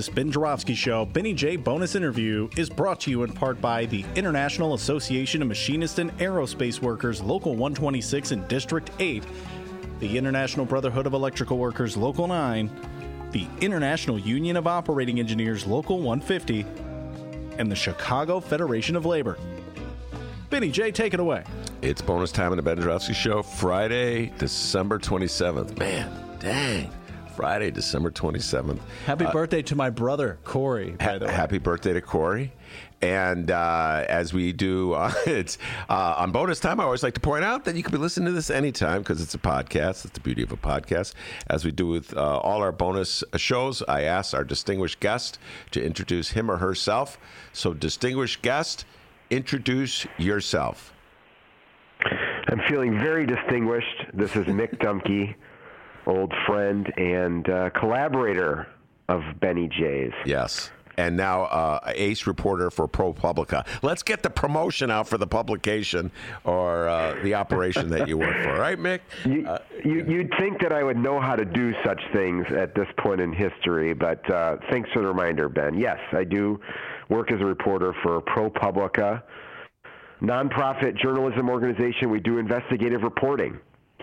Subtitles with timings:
[0.00, 3.84] This Ben Joravsky Show, Benny J bonus interview, is brought to you in part by
[3.84, 9.22] the International Association of Machinists and Aerospace Workers, Local 126 in District 8,
[9.98, 12.70] the International Brotherhood of Electrical Workers, Local 9,
[13.32, 16.64] the International Union of Operating Engineers, Local 150,
[17.58, 19.36] and the Chicago Federation of Labor.
[20.48, 21.44] Benny J, take it away.
[21.82, 25.78] It's bonus time in the Ben Joravsky Show, Friday, December 27th.
[25.78, 26.90] Man, dang.
[27.40, 28.80] Friday, December 27th.
[29.06, 32.52] Happy uh, birthday to my brother, Corey, ha- Happy birthday to Corey.
[33.00, 35.56] And uh, as we do, uh, it's
[35.88, 36.80] uh, on bonus time.
[36.80, 39.22] I always like to point out that you can be listening to this anytime because
[39.22, 40.02] it's a podcast.
[40.02, 41.14] That's the beauty of a podcast.
[41.46, 45.38] As we do with uh, all our bonus shows, I ask our distinguished guest
[45.70, 47.18] to introduce him or herself.
[47.54, 48.84] So, distinguished guest,
[49.30, 50.92] introduce yourself.
[52.48, 54.08] I'm feeling very distinguished.
[54.12, 55.34] This is Mick Dumke
[56.06, 58.66] old friend and uh, collaborator
[59.08, 60.12] of Benny J's.
[60.24, 60.70] Yes.
[60.96, 63.66] And now uh, ace reporter for ProPublica.
[63.82, 66.10] Let's get the promotion out for the publication
[66.44, 69.00] or uh, the operation that you work for, right, Mick?
[69.24, 72.74] You, uh, you, would think that I would know how to do such things at
[72.74, 75.78] this point in history, but uh, thanks for the reminder, Ben.
[75.78, 76.60] Yes, I do
[77.08, 79.22] work as a reporter for ProPublica,
[80.20, 82.10] nonprofit journalism organization.
[82.10, 83.58] We do investigative reporting.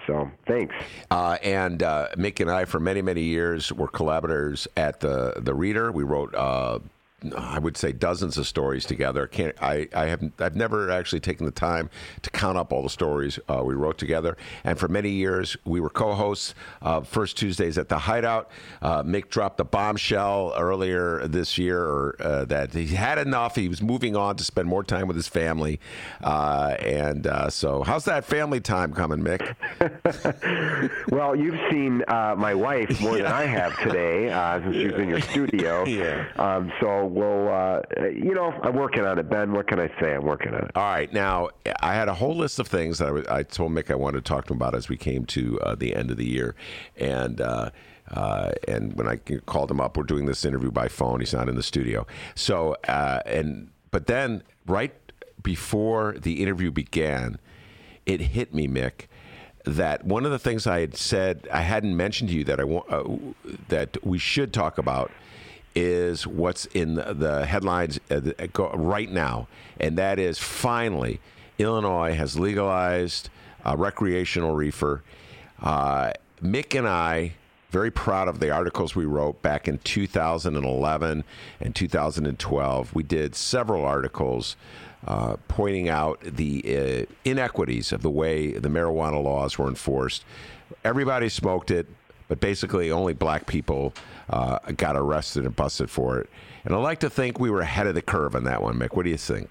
[0.08, 0.74] So thanks.
[1.12, 5.54] Uh, and uh, Mick and I, for many many years, were collaborators at the the
[5.54, 5.92] Reader.
[5.92, 6.80] We wrote uh,
[7.36, 9.26] I would say dozens of stories together.
[9.26, 11.90] Can't, I, I have I've never actually taken the time
[12.22, 14.38] to count up all the stories uh, we wrote together.
[14.64, 16.54] And for many years, we were co-hosts.
[16.80, 18.52] Uh, first Tuesdays at the Hideout.
[18.84, 23.56] Uh, Mick dropped a bombshell earlier this year uh, that he had enough.
[23.56, 25.80] He was moving on to spend more time with his family.
[26.24, 29.56] Uh, and uh, so, how's that family time coming, Mick?
[31.12, 33.24] well, you've seen my wife more yeah.
[33.24, 34.28] than I have today
[34.64, 34.82] since yeah.
[34.82, 35.84] she was in your studio.
[35.86, 36.28] yeah.
[36.36, 39.52] Um, so we'll, uh, you know, I'm working on it, Ben.
[39.52, 40.14] What can I say?
[40.14, 40.72] I'm working on it.
[40.76, 41.12] All right.
[41.12, 41.50] Now,
[41.82, 44.30] I had a whole list of things that I, I told Mick I wanted to
[44.30, 46.56] talk to him about as we came to uh, the end of the year,
[46.96, 47.42] and.
[47.42, 47.70] Uh,
[48.12, 51.20] uh, and when I called him up, we're doing this interview by phone.
[51.20, 52.08] He's not in the studio.
[52.36, 54.94] So, uh, and but then right
[55.44, 57.38] before the interview began,
[58.06, 59.08] it hit me, Mick,
[59.66, 62.64] that one of the things I had said I hadn't mentioned to you that I
[62.64, 63.04] want uh,
[63.68, 65.12] that we should talk about
[65.80, 68.22] is what's in the headlines uh,
[68.74, 69.48] right now,
[69.80, 71.20] and that is finally
[71.60, 73.30] Illinois has legalized
[73.64, 75.04] uh, recreational reefer.
[75.62, 77.34] Uh, Mick and I
[77.70, 81.24] very proud of the articles we wrote back in 2011
[81.60, 82.96] and 2012.
[82.96, 84.56] We did several articles
[85.06, 90.24] uh, pointing out the uh, inequities of the way the marijuana laws were enforced.
[90.84, 91.88] Everybody smoked it,
[92.28, 93.94] but basically only black people
[94.30, 96.30] uh, got arrested and busted for it.
[96.66, 98.96] And I like to think we were ahead of the curve on that one, Mick.
[98.96, 99.50] What do you think?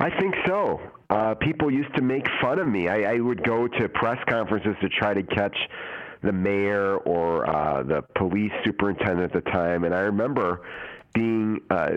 [0.00, 0.80] I think so.
[1.10, 2.88] Uh, people used to make fun of me.
[2.88, 5.56] I, I would go to press conferences to try to catch
[6.22, 10.62] the mayor or uh, the police superintendent at the time, and I remember
[11.14, 11.90] being uh,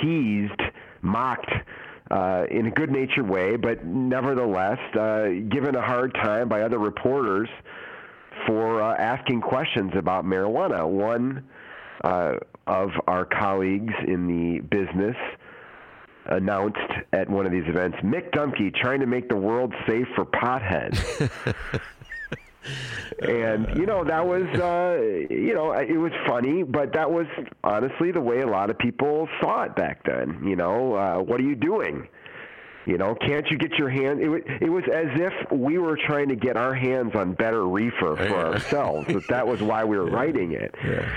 [0.00, 0.60] teased,
[1.02, 1.52] mocked.
[2.10, 6.80] Uh, in a good natured way, but nevertheless, uh, given a hard time by other
[6.80, 7.48] reporters
[8.46, 10.88] for uh, asking questions about marijuana.
[10.88, 11.44] One
[12.02, 12.34] uh,
[12.66, 15.16] of our colleagues in the business
[16.26, 16.78] announced
[17.12, 21.00] at one of these events, Mick Dumke trying to make the world safe for potheads.
[23.22, 25.00] and you know that was uh
[25.32, 27.26] you know it was funny but that was
[27.64, 31.40] honestly the way a lot of people saw it back then you know uh what
[31.40, 32.06] are you doing
[32.90, 34.20] you know, can't you get your hand?
[34.20, 37.68] It, was, it was as if we were trying to get our hands on better
[37.68, 39.06] reefer for ourselves.
[39.06, 40.16] That that was why we were yeah.
[40.16, 40.74] writing it.
[40.84, 41.08] Yeah.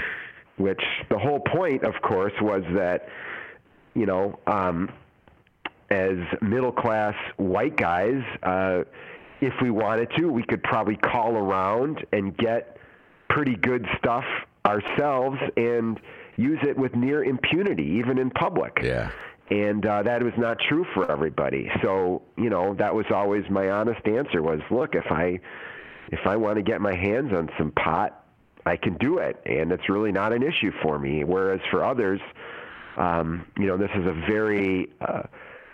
[0.57, 3.09] Which the whole point, of course, was that
[3.95, 4.91] you know, um,
[5.89, 8.83] as middle class white guys, uh,
[9.41, 12.77] if we wanted to, we could probably call around and get
[13.29, 14.25] pretty good stuff
[14.65, 15.99] ourselves and
[16.37, 18.79] use it with near impunity, even in public.
[18.81, 19.11] Yeah.
[19.49, 21.69] And uh, that was not true for everybody.
[21.81, 25.39] So you know that was always my honest answer was, look, if I
[26.11, 28.23] if I want to get my hands on some pot,
[28.65, 31.23] I can do it, and it's really not an issue for me.
[31.23, 32.21] Whereas for others,
[32.97, 35.23] um, you know, this is a very uh,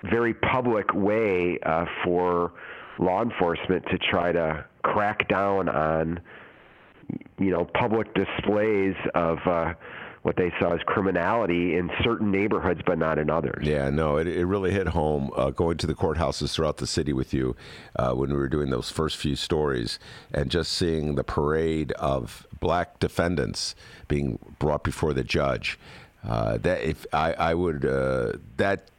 [0.04, 2.54] very public way uh, for
[2.98, 6.19] law enforcement to try to crack down on
[7.38, 9.74] you know public displays of uh,
[10.30, 13.66] what they saw as criminality in certain neighborhoods, but not in others.
[13.66, 17.14] Yeah, no, it, it really hit home uh, going to the courthouses throughout the city
[17.14, 17.56] with you
[17.96, 19.98] uh, when we were doing those first few stories
[20.31, 23.74] and just seeing the parade of black defendants
[24.08, 25.80] being brought before the judge.
[26.24, 28.92] Uh, that if I, I would uh, that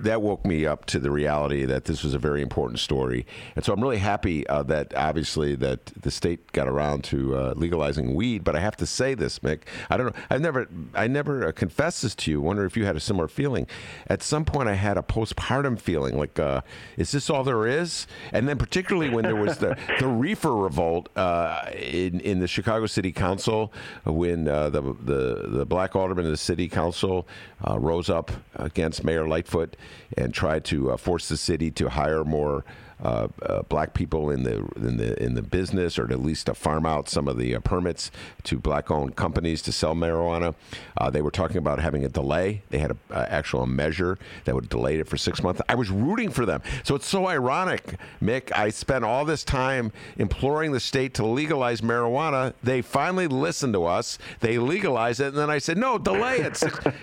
[0.00, 3.64] that woke me up to the reality that this was a very important story, and
[3.64, 8.14] so I'm really happy uh, that obviously that the state got around to uh, legalizing
[8.14, 8.44] weed.
[8.44, 9.62] But I have to say this, Mick.
[9.90, 10.22] I don't know.
[10.30, 12.40] I've never, I never uh, confessed this to you.
[12.40, 13.66] Wonder if you had a similar feeling.
[14.08, 16.62] At some point, I had a postpartum feeling, like, uh,
[16.96, 18.06] is this all there is?
[18.32, 22.86] And then particularly when there was the the reefer revolt uh, in in the Chicago
[22.86, 23.72] City Council,
[24.04, 27.26] when uh, the the the black alderman of the city council
[27.66, 29.76] rose up against Mayor Light Lightfoot
[30.16, 32.64] and try to uh, force the city to hire more
[33.02, 36.54] uh, uh, black people in the in the in the business, or at least to
[36.54, 38.10] farm out some of the uh, permits
[38.44, 40.54] to black-owned companies to sell marijuana.
[40.96, 42.62] Uh, they were talking about having a delay.
[42.70, 45.60] They had an actual measure that would delay it for six months.
[45.68, 46.62] I was rooting for them.
[46.82, 48.52] So it's so ironic, Mick.
[48.56, 52.54] I spent all this time imploring the state to legalize marijuana.
[52.62, 54.18] They finally listened to us.
[54.40, 56.62] They legalized it, and then I said, "No, delay it."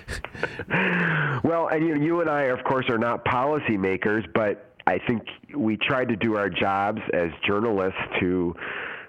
[1.43, 5.23] well, and you, you and I, of course, are not policymakers, but I think
[5.55, 8.55] we tried to do our jobs as journalists to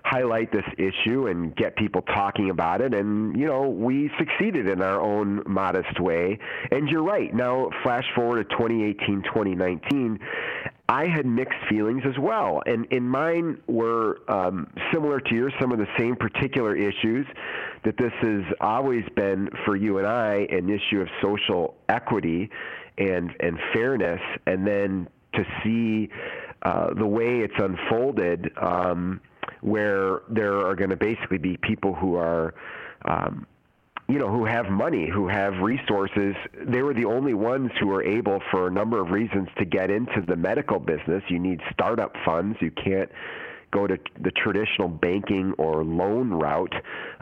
[0.04, 2.92] highlight this issue and get people talking about it.
[2.92, 6.38] And you know we succeeded in our own modest way.
[6.70, 7.32] And you're right.
[7.32, 10.18] Now flash forward to 2018 2019
[10.92, 15.54] I had mixed feelings as well, and in mine were um, similar to yours.
[15.58, 17.26] Some of the same particular issues
[17.84, 22.50] that this has always been for you and I an issue of social equity
[22.98, 26.08] and and fairness, and then to see
[26.62, 29.20] uh, the way it's unfolded, um,
[29.60, 32.54] where there are going to basically be people who are.
[33.04, 33.46] Um,
[34.08, 36.34] you know, who have money, who have resources.
[36.66, 39.90] They were the only ones who were able, for a number of reasons, to get
[39.90, 41.22] into the medical business.
[41.28, 42.58] You need startup funds.
[42.60, 43.10] You can't
[43.70, 46.74] go to the traditional banking or loan route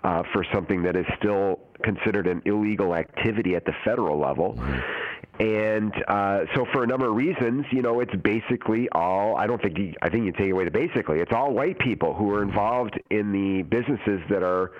[0.03, 4.55] uh, for something that is still considered an illegal activity at the federal level.
[4.55, 4.81] Mm-hmm.
[5.38, 9.37] And uh, so, for a number of reasons, you know, it's basically all.
[9.37, 11.20] I don't think you, I think you take away the basically.
[11.20, 14.72] It's all white people who are involved in the businesses that are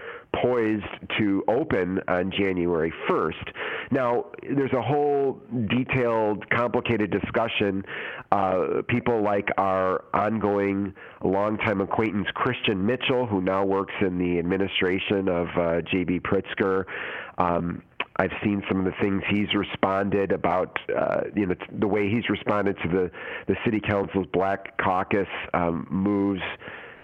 [0.43, 0.85] poised
[1.19, 3.53] to open on January 1st.
[3.91, 7.85] Now, there's a whole detailed, complicated discussion.
[8.31, 15.29] Uh, people like our ongoing longtime acquaintance Christian Mitchell, who now works in the administration
[15.29, 16.21] of uh, J.B.
[16.21, 16.85] Pritzker.
[17.39, 17.83] Um,
[18.21, 22.29] I've seen some of the things he's responded about, uh, you know, the way he's
[22.29, 23.11] responded to the
[23.47, 26.43] the city council's Black Caucus um, moves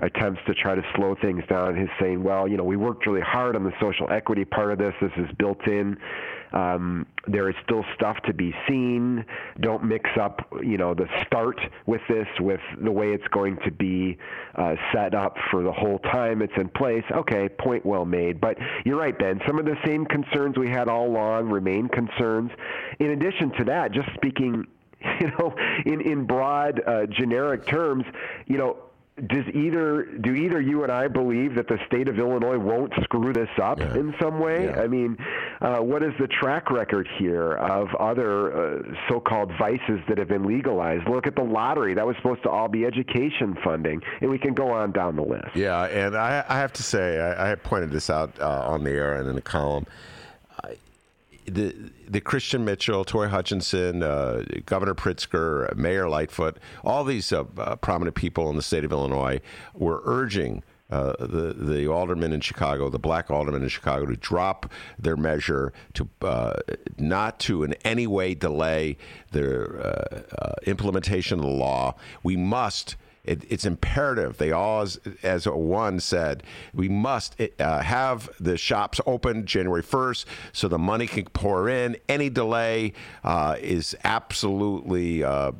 [0.01, 1.75] attempts to try to slow things down.
[1.75, 4.79] He's saying, well, you know, we worked really hard on the social equity part of
[4.79, 4.93] this.
[5.01, 5.97] This is built in.
[6.53, 9.25] Um, there is still stuff to be seen.
[9.61, 13.71] Don't mix up, you know, the start with this with the way it's going to
[13.71, 14.19] be
[14.55, 17.05] uh, set up for the whole time it's in place.
[17.11, 18.41] Okay, point well made.
[18.41, 19.41] But you're right, Ben.
[19.47, 22.51] Some of the same concerns we had all along remain concerns.
[22.99, 24.67] In addition to that, just speaking
[25.21, 25.55] you know,
[25.85, 28.05] in in broad uh, generic terms,
[28.47, 28.77] you know,
[29.29, 33.33] does either do either you and I believe that the state of Illinois won't screw
[33.33, 33.95] this up yeah.
[33.95, 34.67] in some way?
[34.67, 34.81] Yeah.
[34.81, 35.17] I mean,
[35.61, 40.47] uh, what is the track record here of other uh, so-called vices that have been
[40.47, 41.09] legalized?
[41.09, 44.55] Look at the lottery; that was supposed to all be education funding, and we can
[44.55, 45.55] go on down the list.
[45.55, 48.91] Yeah, and I, I have to say, I, I pointed this out uh, on the
[48.91, 49.87] air and in the column
[51.47, 51.75] the
[52.09, 58.15] the Christian Mitchell, Toi Hutchinson, uh, Governor Pritzker, Mayor Lightfoot, all these uh, uh, prominent
[58.15, 59.41] people in the state of Illinois
[59.75, 60.63] were urging.
[60.89, 65.73] Uh, the the aldermen in Chicago, the black aldermen in Chicago, to drop their measure
[65.95, 66.55] to uh,
[66.97, 68.97] not to in any way delay
[69.33, 71.97] their uh, implementation of the law.
[72.23, 72.95] We must
[73.27, 74.39] it, it's imperative.
[74.39, 76.43] They all, as, as one said,
[76.73, 81.97] we must uh, have the shops open January 1st so the money can pour in.
[82.09, 82.93] Any delay
[83.25, 85.53] uh, is absolutely, uh,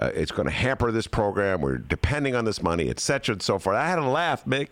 [0.00, 1.60] uh it's going to hamper this program.
[1.60, 3.76] We're depending on this money, et cetera, and so forth.
[3.76, 4.68] I had to laugh, Mick,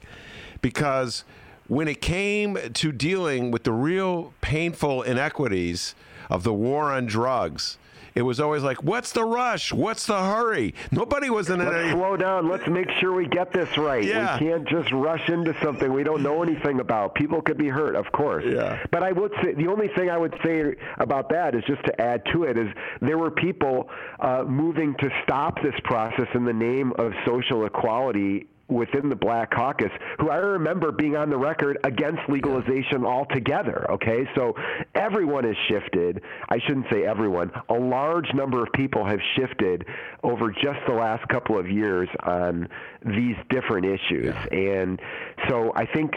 [0.61, 1.25] because
[1.69, 5.95] when it came to dealing with the real painful inequities
[6.29, 7.79] of the war on drugs
[8.14, 9.73] it was always like, "What's the rush?
[9.73, 11.92] What's the hurry?" Nobody was in Let's any.
[11.92, 12.49] slow down.
[12.49, 14.04] Let's make sure we get this right.
[14.04, 14.38] Yeah.
[14.38, 17.14] We can't just rush into something we don't know anything about.
[17.14, 18.45] People could be hurt, of course.
[18.47, 18.85] Yeah.
[18.90, 22.00] But I would say the only thing I would say about that is just to
[22.00, 22.69] add to it is
[23.00, 23.88] there were people
[24.21, 29.50] uh, moving to stop this process in the name of social equality within the Black
[29.50, 33.91] Caucus who I remember being on the record against legalization altogether.
[33.91, 34.55] Okay, so
[34.95, 36.23] everyone has shifted.
[36.49, 37.50] I shouldn't say everyone.
[37.69, 39.87] A large number of people have shifted
[40.23, 42.69] over just the last couple of years on
[43.05, 45.00] these different issues, and
[45.49, 46.14] so I think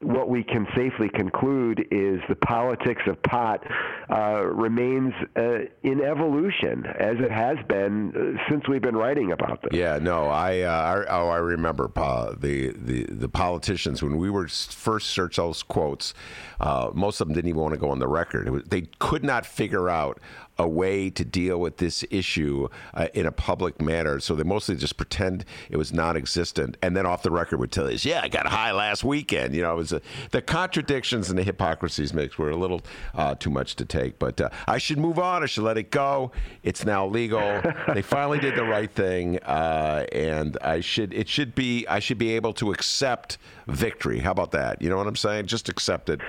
[0.00, 3.62] what we can safely conclude is the politics of pot
[4.10, 9.60] uh, remains uh, in evolution as it has been uh, since we've been writing about
[9.62, 9.72] this.
[9.72, 11.90] Yeah, no, I, uh, I oh I remember
[12.38, 16.14] the the the politicians when we were first search those quotes.
[16.60, 18.48] Uh, most of them didn't even want to go on the record.
[18.48, 20.18] Was, they could not figure out
[20.60, 24.20] a way to deal with this issue uh, in a public manner.
[24.20, 27.86] So they mostly just pretend it was non-existent, and then off the record would tell
[27.86, 30.02] us, "Yeah, I got high last weekend." You know, it was a,
[30.32, 32.82] the contradictions and the hypocrisies mix were a little
[33.14, 34.18] uh, too much to take.
[34.18, 35.42] But uh, I should move on.
[35.42, 36.30] I should let it go.
[36.62, 37.62] It's now legal.
[37.94, 41.14] they finally did the right thing, uh, and I should.
[41.14, 41.86] It should be.
[41.86, 44.18] I should be able to accept victory.
[44.18, 44.82] How about that?
[44.82, 45.46] You know what I'm saying?
[45.46, 46.20] Just accept it.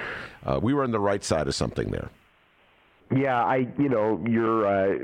[0.46, 2.10] Uh, we were on the right side of something there.
[3.16, 4.98] Yeah, I, you know, your uh,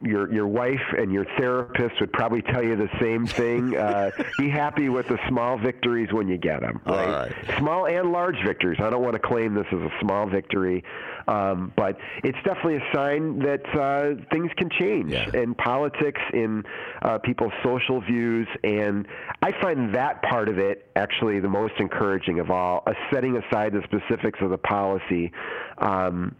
[0.00, 3.76] your your wife and your therapist would probably tell you the same thing.
[3.88, 6.80] Uh, be happy with the small victories when you get them.
[6.86, 7.32] All Right?
[7.32, 7.58] right.
[7.58, 8.78] Small and large victories.
[8.80, 10.84] I don't want to claim this as a small victory,
[11.26, 15.30] um, but it's definitely a sign that uh, things can change Yeah.
[15.34, 16.64] in politics, in
[17.02, 19.06] uh, people's social views, and
[19.42, 22.82] I find that part of it actually the most encouraging of all.
[22.86, 25.32] Uh, setting aside the specifics of the policy.
[25.78, 26.36] Um,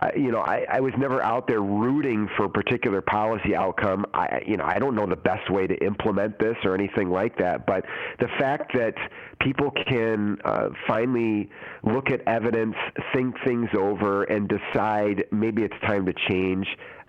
[0.00, 4.06] I, you know, I, I was never out there rooting for a particular policy outcome.
[4.14, 7.36] I, you know, I don't know the best way to implement this or anything like
[7.38, 7.66] that.
[7.66, 7.84] But
[8.20, 8.94] the fact that
[9.40, 11.50] people can uh, finally
[11.82, 12.76] look at evidence,
[13.12, 16.66] think things over, and decide maybe it's time to change.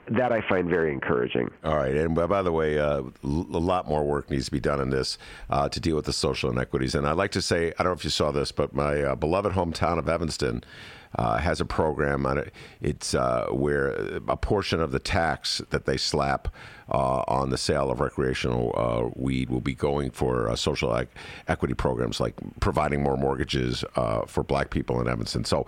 [0.09, 1.51] That I find very encouraging.
[1.63, 4.81] All right, and by, the way, uh, a lot more work needs to be done
[4.81, 5.19] in this
[5.51, 6.95] uh, to deal with the social inequities.
[6.95, 9.15] And I'd like to say, I don't know if you saw this, but my uh,
[9.15, 10.63] beloved hometown of Evanston
[11.15, 12.51] uh, has a program on it.
[12.81, 13.89] It's uh, where
[14.27, 16.47] a portion of the tax that they slap
[16.91, 21.05] uh, on the sale of recreational weed will be going for social
[21.47, 23.83] equity programs like providing more mortgages
[24.25, 25.45] for black people in Evanston.
[25.45, 25.67] So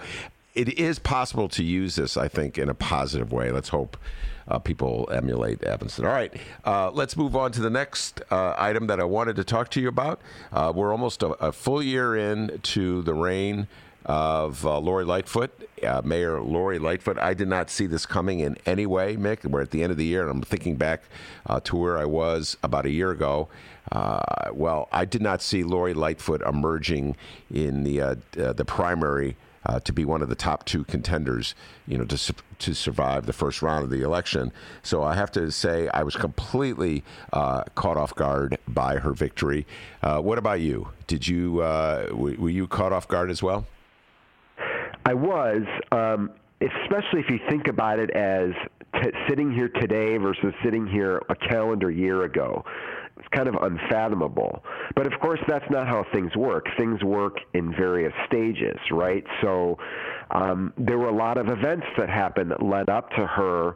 [0.53, 3.51] it is possible to use this, I think, in a positive way.
[3.51, 3.98] Let's hope
[4.48, 6.05] uh, people emulate Evanston.
[6.05, 6.34] All right,
[6.65, 9.81] uh, let's move on to the next uh, item that I wanted to talk to
[9.81, 10.20] you about.
[10.51, 13.67] Uh, we're almost a, a full year in to the reign
[14.05, 15.51] of uh, Lori Lightfoot,
[15.84, 17.17] uh, Mayor Lori Lightfoot.
[17.20, 19.46] I did not see this coming in any way, Mick.
[19.46, 21.03] We're at the end of the year, and I'm thinking back
[21.63, 23.48] to where I was about a year ago.
[24.51, 27.15] Well, I did not see Lori Lightfoot emerging
[27.53, 31.56] in the the primary uh, to be one of the top two contenders,
[31.88, 34.51] you know, to su- to survive the first round of the election.
[34.84, 37.03] So I have to say I was completely
[37.34, 39.65] uh, caught off guard by her victory.
[40.01, 40.89] Uh, what about you?
[41.08, 43.65] Did you uh, w- were you caught off guard as well?
[45.06, 48.51] I was, um, especially if you think about it as
[49.01, 52.63] t- sitting here today versus sitting here a calendar year ago.
[53.21, 54.63] It's kind of unfathomable.
[54.95, 56.65] But of course, that's not how things work.
[56.77, 59.23] Things work in various stages, right?
[59.41, 59.77] So
[60.31, 63.75] um, there were a lot of events that happened that led up to her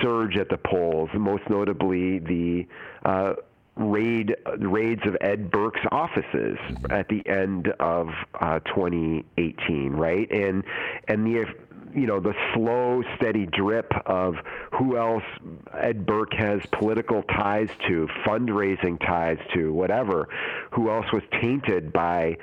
[0.00, 2.66] surge at the polls, most notably the
[3.04, 3.34] uh,
[3.76, 6.58] raid raids of Ed Burke's offices
[6.90, 8.08] at the end of
[8.40, 10.30] uh, 2018, right?
[10.30, 10.64] And
[11.08, 11.44] and the
[11.94, 14.36] you know the slow, steady drip of
[14.72, 15.24] who else
[15.78, 20.28] Ed Burke has political ties to, fundraising ties to, whatever.
[20.72, 22.36] Who else was tainted by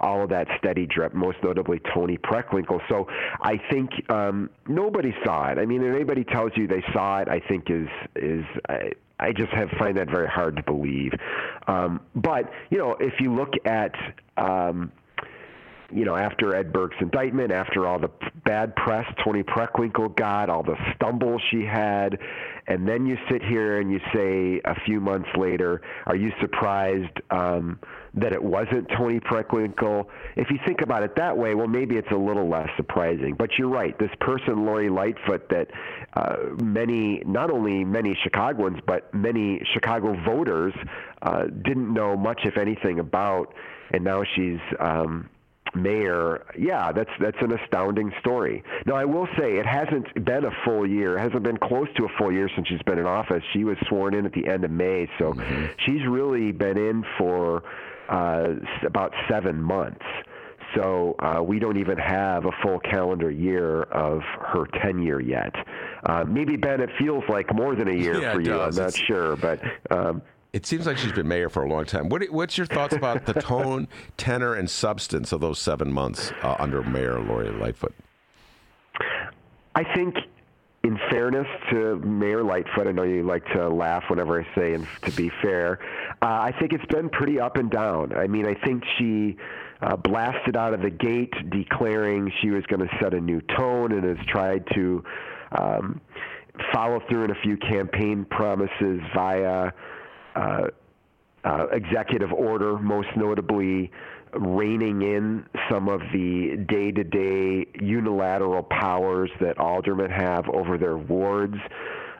[0.00, 2.80] all of that steady drip, most notably Toni Preckwinkle.
[2.88, 3.08] So
[3.40, 5.58] I think um, nobody saw it.
[5.58, 8.44] I mean, if anybody tells you they saw it, I think is is.
[8.68, 11.12] I, I just have find that very hard to believe.
[11.68, 13.94] Um, but you know, if you look at
[14.36, 14.90] um,
[15.92, 18.10] you know, after Ed Burke's indictment, after all the
[18.44, 22.18] bad press Toni Preckwinkle got, all the stumbles she had,
[22.66, 27.20] and then you sit here and you say a few months later, are you surprised
[27.30, 27.78] um,
[28.14, 30.06] that it wasn't Toni Preckwinkle?
[30.36, 33.34] If you think about it that way, well, maybe it's a little less surprising.
[33.38, 33.98] But you're right.
[33.98, 35.68] This person, Lori Lightfoot, that
[36.14, 40.72] uh, many, not only many Chicagoans, but many Chicago voters
[41.22, 43.54] uh, didn't know much, if anything, about,
[43.92, 44.60] and now she's.
[44.80, 45.28] Um,
[45.74, 48.62] mayor, yeah, that's that's an astounding story.
[48.86, 52.04] Now, I will say it hasn't been a full year, it hasn't been close to
[52.04, 53.42] a full year since she's been in office.
[53.52, 55.66] She was sworn in at the end of May, so mm-hmm.
[55.84, 57.62] she's really been in for
[58.08, 58.54] uh,
[58.86, 60.04] about seven months.
[60.74, 65.54] So uh, we don't even have a full calendar year of her tenure yet.
[66.04, 68.60] Uh, maybe Ben, it feels like more than a year yeah, for you.
[68.60, 70.22] I'm not sure, but um,
[70.54, 72.08] it seems like she's been mayor for a long time.
[72.08, 76.54] What, what's your thoughts about the tone, tenor, and substance of those seven months uh,
[76.60, 77.92] under Mayor Lori Lightfoot?
[79.74, 80.14] I think,
[80.84, 84.86] in fairness to Mayor Lightfoot, I know you like to laugh whenever I say, and
[85.02, 85.80] to be fair,
[86.22, 88.16] uh, I think it's been pretty up and down.
[88.16, 89.36] I mean, I think she.
[89.82, 93.92] Uh, blasted out of the gate, declaring she was going to set a new tone,
[93.92, 95.04] and has tried to
[95.58, 96.00] um,
[96.72, 99.72] follow through in a few campaign promises via
[100.34, 100.68] uh,
[101.44, 103.90] uh, executive order, most notably
[104.32, 110.96] reining in some of the day to day unilateral powers that aldermen have over their
[110.96, 111.56] wards.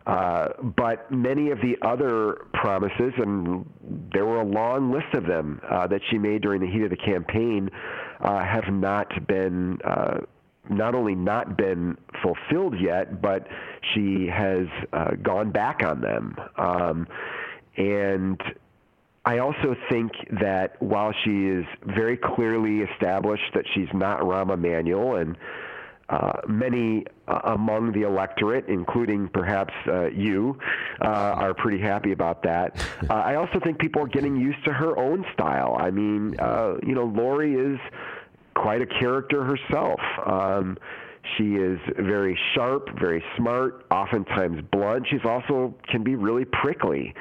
[0.06, 3.64] Uh, but many of the other promises, and
[4.12, 6.90] there were a long list of them uh, that she made during the heat of
[6.90, 7.70] the campaign,
[8.20, 10.18] uh, have not been uh,
[10.68, 13.46] not only not been fulfilled yet, but
[13.94, 14.66] she has
[15.22, 16.34] gone back on them.
[16.56, 17.06] Um,
[17.76, 18.40] and
[19.24, 25.16] I also think that while she is very clearly established that she's not Rahm Emanuel,
[25.16, 25.36] and
[26.10, 30.58] uh, many uh, among the electorate, including perhaps uh, you,
[31.00, 32.76] uh, are pretty happy about that.
[33.04, 35.76] Uh, I also think people are getting used to her own style.
[35.78, 37.78] I mean, uh, you know, Lori is
[38.54, 40.00] quite a character herself.
[40.24, 40.78] Um,
[41.36, 45.06] she is very sharp, very smart, oftentimes blunt.
[45.10, 47.14] She's also can be really prickly.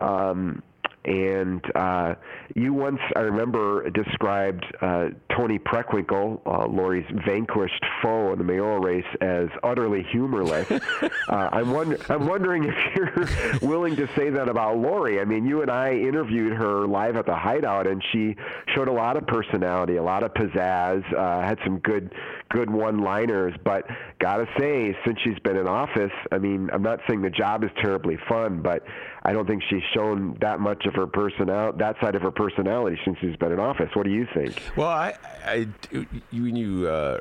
[0.00, 0.62] Um,
[1.04, 2.16] and uh,
[2.54, 8.78] you once, I remember, described uh, Toni Preckwinkle, uh, Lori's vanquished foe in the mayoral
[8.78, 10.68] race, as utterly humorless.
[11.28, 15.20] Uh, I'm, wonder- I'm wondering if you're willing to say that about Lori.
[15.20, 18.34] I mean, you and I interviewed her live at the Hideout, and she
[18.74, 22.14] showed a lot of personality, a lot of pizzazz, uh, had some good
[22.50, 23.54] good one-liners.
[23.64, 23.86] But
[24.20, 27.70] gotta say, since she's been in office, I mean, I'm not saying the job is
[27.80, 28.84] terribly fun, but
[29.22, 32.98] I don't think she's shown that much of her personality, that side of her personality
[33.04, 33.90] since she's been in office.
[33.94, 34.62] What do you think?
[34.76, 35.68] Well, I, I
[36.30, 37.18] you, you uh,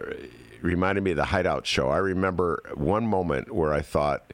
[0.61, 4.33] reminded me of the Hideout show, I remember one moment where I thought,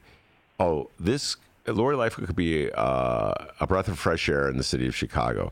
[0.60, 4.88] oh, this Lori Lightfoot could be uh, a breath of fresh air in the city
[4.88, 5.52] of Chicago.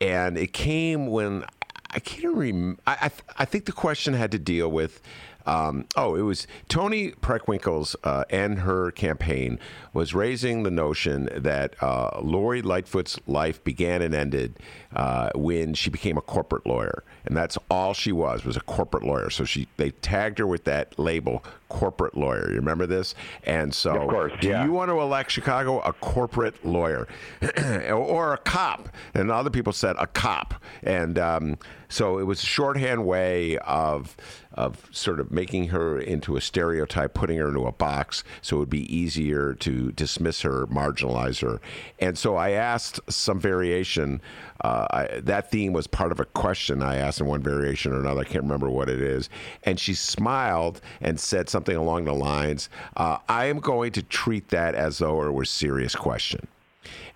[0.00, 1.44] And it came when
[1.90, 2.80] I can't remember.
[2.86, 5.00] I, I, I think the question had to deal with
[5.48, 9.58] um, oh, it was Toni Preckwinkle's uh, and her campaign
[9.94, 14.58] was raising the notion that uh, Lori Lightfoot's life began and ended
[14.94, 19.04] uh, when she became a corporate lawyer, and that's all she was was a corporate
[19.04, 19.30] lawyer.
[19.30, 22.50] So she they tagged her with that label, corporate lawyer.
[22.50, 23.14] You remember this?
[23.44, 24.64] And so, of course, do yeah.
[24.64, 27.08] you want to elect Chicago a corporate lawyer
[27.90, 28.90] or a cop?
[29.14, 31.58] And other people said a cop, and um,
[31.88, 34.14] so it was a shorthand way of
[34.58, 38.58] of sort of making her into a stereotype, putting her into a box, so it
[38.58, 41.60] would be easier to dismiss her, marginalize her.
[42.00, 44.20] And so I asked some variation.
[44.64, 48.00] Uh, I, that theme was part of a question I asked in one variation or
[48.00, 48.22] another.
[48.22, 49.30] I can't remember what it is.
[49.62, 54.48] And she smiled and said something along the lines uh, I am going to treat
[54.48, 56.48] that as though it was a serious question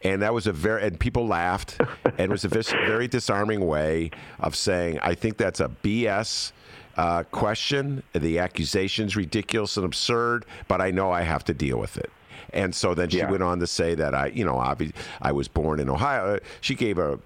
[0.02, 4.10] and that was a very and people laughed and it was a very disarming way
[4.40, 6.52] of saying i think that's a bs
[6.96, 8.02] uh, question.
[8.12, 12.10] The accusation's ridiculous and absurd, but I know I have to deal with it.
[12.52, 13.30] And so then she yeah.
[13.30, 14.76] went on to say that I, you know, I,
[15.22, 16.38] I was born in Ohio.
[16.60, 17.18] She gave a,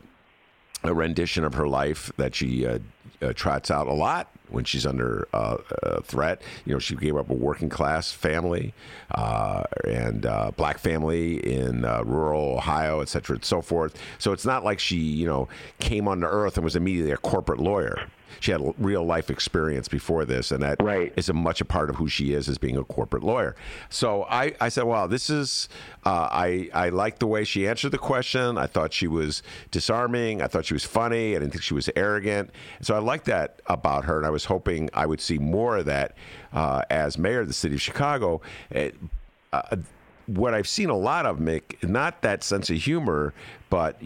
[0.85, 2.79] a rendition of her life that she uh,
[3.21, 5.57] uh, trots out a lot when she's under uh,
[6.03, 6.43] threat.
[6.65, 8.73] You know, she gave up a working class family
[9.13, 14.01] uh, and uh, black family in uh, rural Ohio, et cetera, and so forth.
[14.19, 15.49] So it's not like she, you know,
[15.81, 18.07] came onto earth and was immediately a corporate lawyer
[18.41, 21.13] she had real life experience before this, and that right.
[21.17, 23.57] is a much a part of who she is as being a corporate lawyer.
[23.91, 25.69] So I, I said, wow, this is
[26.05, 28.59] uh, I I liked the way she answered the question.
[28.59, 30.43] I thought she was disarming.
[30.43, 31.37] I thought she was funny.
[31.37, 32.51] I didn't think she was arrogant.
[32.81, 35.87] So I liked that about her, and I was hoping I would see more of
[35.87, 36.17] that
[36.53, 38.41] uh, as mayor of the city of Chicago.
[38.71, 38.97] It,
[39.53, 39.77] uh,
[40.27, 43.33] what I've seen a lot of, Mick, not that sense of humor,
[43.71, 43.97] but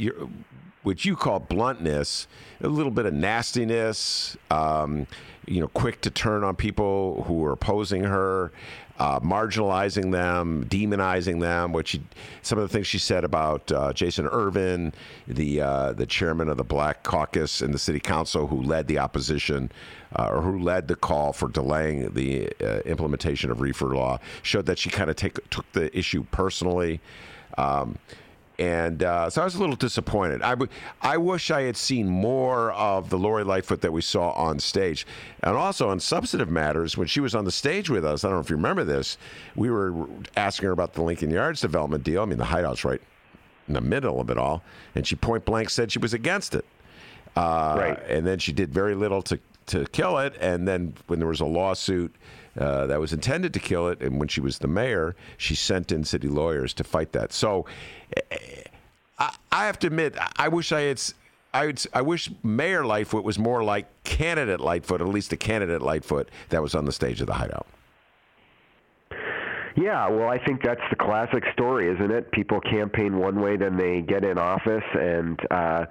[0.83, 2.27] which you call bluntness,
[2.63, 5.07] a little bit of nastiness, um,
[5.47, 8.53] you know, quick to turn on people who are opposing her.
[9.01, 11.73] uh, marginalizing them, demonizing them.
[11.73, 12.03] Which she,
[12.43, 14.93] some of the things she said about uh, Jason Ervin,
[15.27, 18.99] the uh, the chairman of the Black Caucus in the City Council, who led the
[18.99, 19.73] opposition.
[20.19, 24.67] Uh, or who led the call for delaying the uh, implementation of reefer law, showed
[24.67, 27.01] that she kind of took the issue personally.
[27.57, 27.97] Um,
[28.61, 30.43] and uh, so I was a little disappointed.
[30.43, 30.71] I, w-
[31.01, 35.07] I wish I had seen more of the Lori Lightfoot that we saw on stage.
[35.43, 38.37] And also on substantive matters, when she was on the stage with us, I don't
[38.37, 39.17] know if you remember this,
[39.57, 42.21] we were asking her about the Lincoln Yards development deal.
[42.21, 43.01] I mean, the hideout's right
[43.67, 44.63] in the middle of it all.
[44.95, 46.67] And she point blank said she was against it.
[47.37, 48.03] Uh, right.
[48.11, 50.35] And then she did very little to, to kill it.
[50.39, 52.15] And then when there was a lawsuit,
[52.61, 54.01] uh, that was intended to kill it.
[54.01, 57.33] And when she was the mayor, she sent in city lawyers to fight that.
[57.33, 57.67] So
[59.19, 61.03] I, I have to admit, I wish I had.
[61.53, 65.83] I, would, I wish Mayor Lightfoot was more like candidate Lightfoot, at least the candidate
[65.83, 67.67] Lightfoot that was on the stage of the hideout.
[69.77, 72.31] Yeah, well, I think that's the classic story, isn't it?
[72.31, 75.87] People campaign one way, then they get in office, and uh,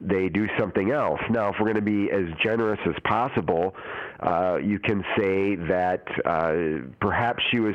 [0.00, 1.20] they do something else.
[1.30, 3.74] Now, if we're going to be as generous as possible,
[4.20, 7.74] uh, you can say that uh, perhaps she was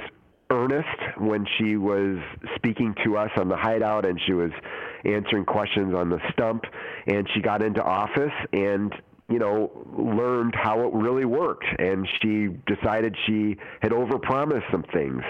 [0.52, 2.18] earnest when she was
[2.56, 4.52] speaking to us on the hideout and she was
[5.06, 6.66] answering questions on the stump
[7.08, 8.94] and she got into office and
[9.30, 15.24] you know learned how it really worked and she decided she had overpromised some things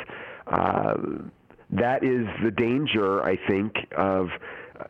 [0.48, 0.96] uh,
[1.70, 4.28] that is the danger i think of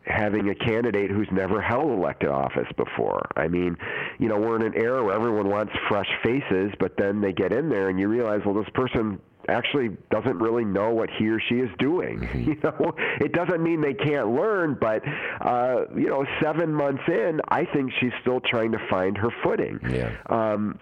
[0.05, 3.27] having a candidate who's never held elected office before.
[3.35, 3.77] I mean,
[4.19, 7.53] you know, we're in an era where everyone wants fresh faces, but then they get
[7.53, 11.39] in there and you realize, well, this person actually doesn't really know what he or
[11.39, 12.19] she is doing.
[12.31, 12.51] Mm-hmm.
[12.51, 15.01] You know, it doesn't mean they can't learn, but
[15.41, 19.79] uh, you know, seven months in, I think she's still trying to find her footing.
[19.89, 20.15] Yeah.
[20.29, 20.79] Um,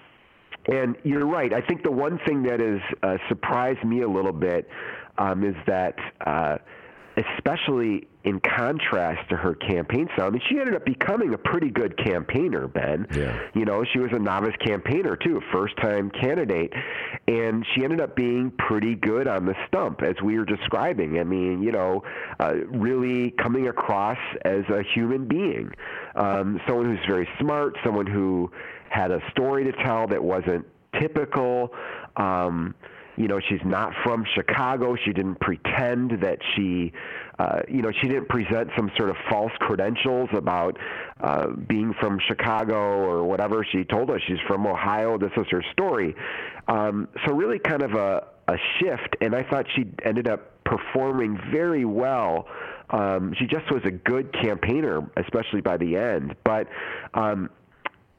[0.67, 1.53] and you're right.
[1.53, 4.69] I think the one thing that has uh, surprised me a little bit
[5.17, 5.95] um, is that.
[6.25, 6.57] Uh,
[7.19, 10.27] especially in contrast to her campaign style.
[10.27, 13.07] I mean, she ended up becoming a pretty good campaigner, Ben.
[13.15, 13.39] Yeah.
[13.55, 16.73] You know, she was a novice campaigner too, first time candidate,
[17.27, 21.19] and she ended up being pretty good on the stump, as we were describing.
[21.19, 22.03] I mean, you know,
[22.39, 25.71] uh, really coming across as a human being,
[26.15, 28.51] um, someone who's very smart, someone who
[28.89, 30.65] had a story to tell that wasn't
[30.99, 31.73] typical.
[32.17, 32.75] Um,
[33.19, 34.95] you know she's not from Chicago.
[34.95, 36.93] She didn't pretend that she,
[37.37, 40.77] uh, you know, she didn't present some sort of false credentials about
[41.19, 43.65] uh, being from Chicago or whatever.
[43.69, 45.17] She told us she's from Ohio.
[45.17, 46.15] This was her story.
[46.69, 51.37] Um, so really, kind of a a shift, and I thought she ended up performing
[51.51, 52.47] very well.
[52.89, 56.35] Um, she just was a good campaigner, especially by the end.
[56.43, 56.67] But
[57.13, 57.49] um,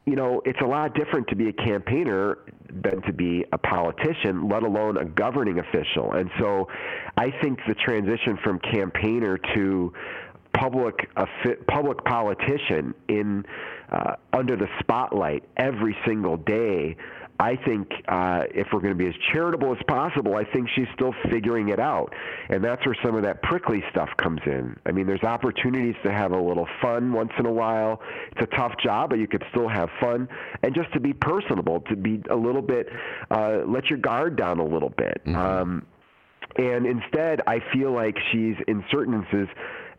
[0.06, 2.38] you know, it's a lot different to be a campaigner
[2.72, 6.12] than to be a politician, let alone a governing official.
[6.12, 6.68] And so
[7.16, 9.92] I think the transition from campaigner to
[10.52, 11.08] public
[11.68, 13.44] public politician in
[13.90, 16.96] uh, under the spotlight every single day
[17.40, 20.88] I think uh, if we're going to be as charitable as possible, I think she's
[20.94, 22.12] still figuring it out.
[22.50, 24.78] And that's where some of that prickly stuff comes in.
[24.84, 28.02] I mean, there's opportunities to have a little fun once in a while.
[28.32, 30.28] It's a tough job, but you could still have fun.
[30.62, 32.88] And just to be personable, to be a little bit,
[33.30, 35.22] uh, let your guard down a little bit.
[35.24, 35.36] Mm-hmm.
[35.36, 35.86] Um,
[36.56, 39.48] and instead, I feel like she's, in certain instances,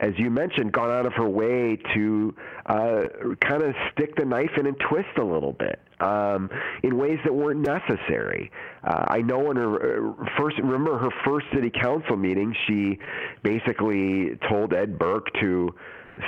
[0.02, 2.36] as you mentioned, gone out of her way to
[2.66, 3.04] uh,
[3.40, 6.50] kind of stick the knife in and twist a little bit um,
[6.82, 8.52] in ways that weren't necessary.
[8.84, 12.98] Uh, I know in her uh, first, remember her first city council meeting, she
[13.44, 15.76] basically told Ed Burke to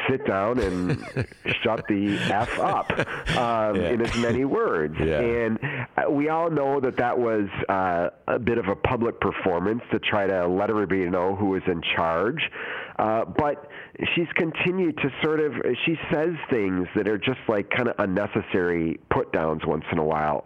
[0.08, 1.04] sit down and
[1.64, 2.92] shut the f up
[3.38, 3.90] um, yeah.
[3.90, 4.96] in as many words.
[5.00, 5.20] Yeah.
[5.20, 5.60] And
[5.98, 10.00] uh, we all know that that was uh, a bit of a public performance to
[10.00, 12.50] try to let everybody know who was in charge.
[13.00, 13.70] Uh, but
[14.16, 15.54] she's continued to sort of
[15.86, 20.04] she says things that are just like kind of unnecessary put downs once in a
[20.04, 20.46] while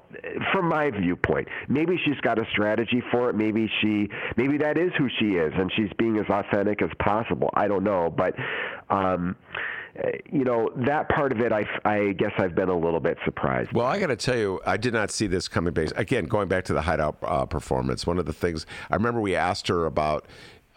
[0.51, 1.47] from my viewpoint.
[1.67, 3.35] Maybe she's got a strategy for it.
[3.35, 7.49] Maybe she maybe that is who she is and she's being as authentic as possible.
[7.53, 8.35] I don't know but
[8.89, 9.35] um
[10.31, 13.71] you know that part of it I, I guess i've been a little bit surprised.
[13.73, 16.47] Well i got to tell you i did not see this coming based again going
[16.47, 19.85] back to the hideout uh, performance one of the things i remember we asked her
[19.85, 20.25] about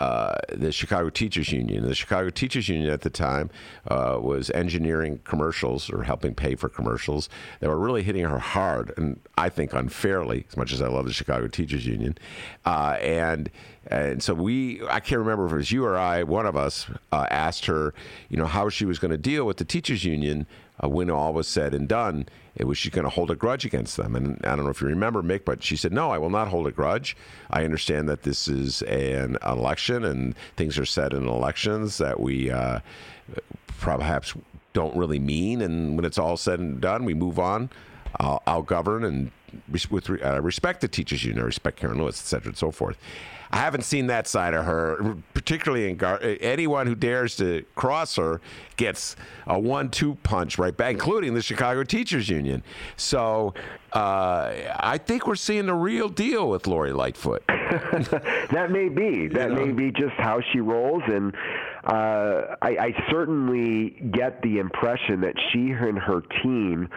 [0.00, 1.86] uh, the Chicago Teachers Union.
[1.86, 3.50] The Chicago Teachers Union at the time
[3.88, 7.28] uh, was engineering commercials or helping pay for commercials
[7.60, 11.06] that were really hitting her hard and I think unfairly, as much as I love
[11.06, 12.16] the Chicago Teachers Union.
[12.64, 13.50] Uh, and
[13.86, 16.86] and so we, I can't remember if it was you or I, one of us
[17.12, 17.94] uh, asked her,
[18.28, 20.46] you know, how she was going to deal with the teachers union
[20.82, 23.64] uh, when all was said and done, it was she's going to hold a grudge
[23.64, 24.16] against them.
[24.16, 26.48] And I don't know if you remember, Mick, but she said, No, I will not
[26.48, 27.16] hold a grudge.
[27.50, 32.50] I understand that this is an election and things are said in elections that we
[32.50, 32.80] uh,
[33.78, 34.34] perhaps
[34.72, 35.60] don't really mean.
[35.60, 37.70] And when it's all said and done, we move on.
[38.18, 39.30] I'll, I'll govern and
[39.90, 42.98] with uh, respect the teachers union, respect Karen Lewis, et cetera, and so forth.
[43.52, 48.14] I haven't seen that side of her, particularly in Gar- anyone who dares to cross
[48.14, 48.40] her
[48.76, 52.62] gets a one-two punch right back, including the Chicago Teachers Union.
[52.96, 53.54] So
[53.92, 57.42] uh, I think we're seeing the real deal with Lori Lightfoot.
[57.48, 59.26] that may be.
[59.26, 59.66] That you know?
[59.66, 61.34] may be just how she rolls, and
[61.84, 66.88] uh, I, I certainly get the impression that she and her team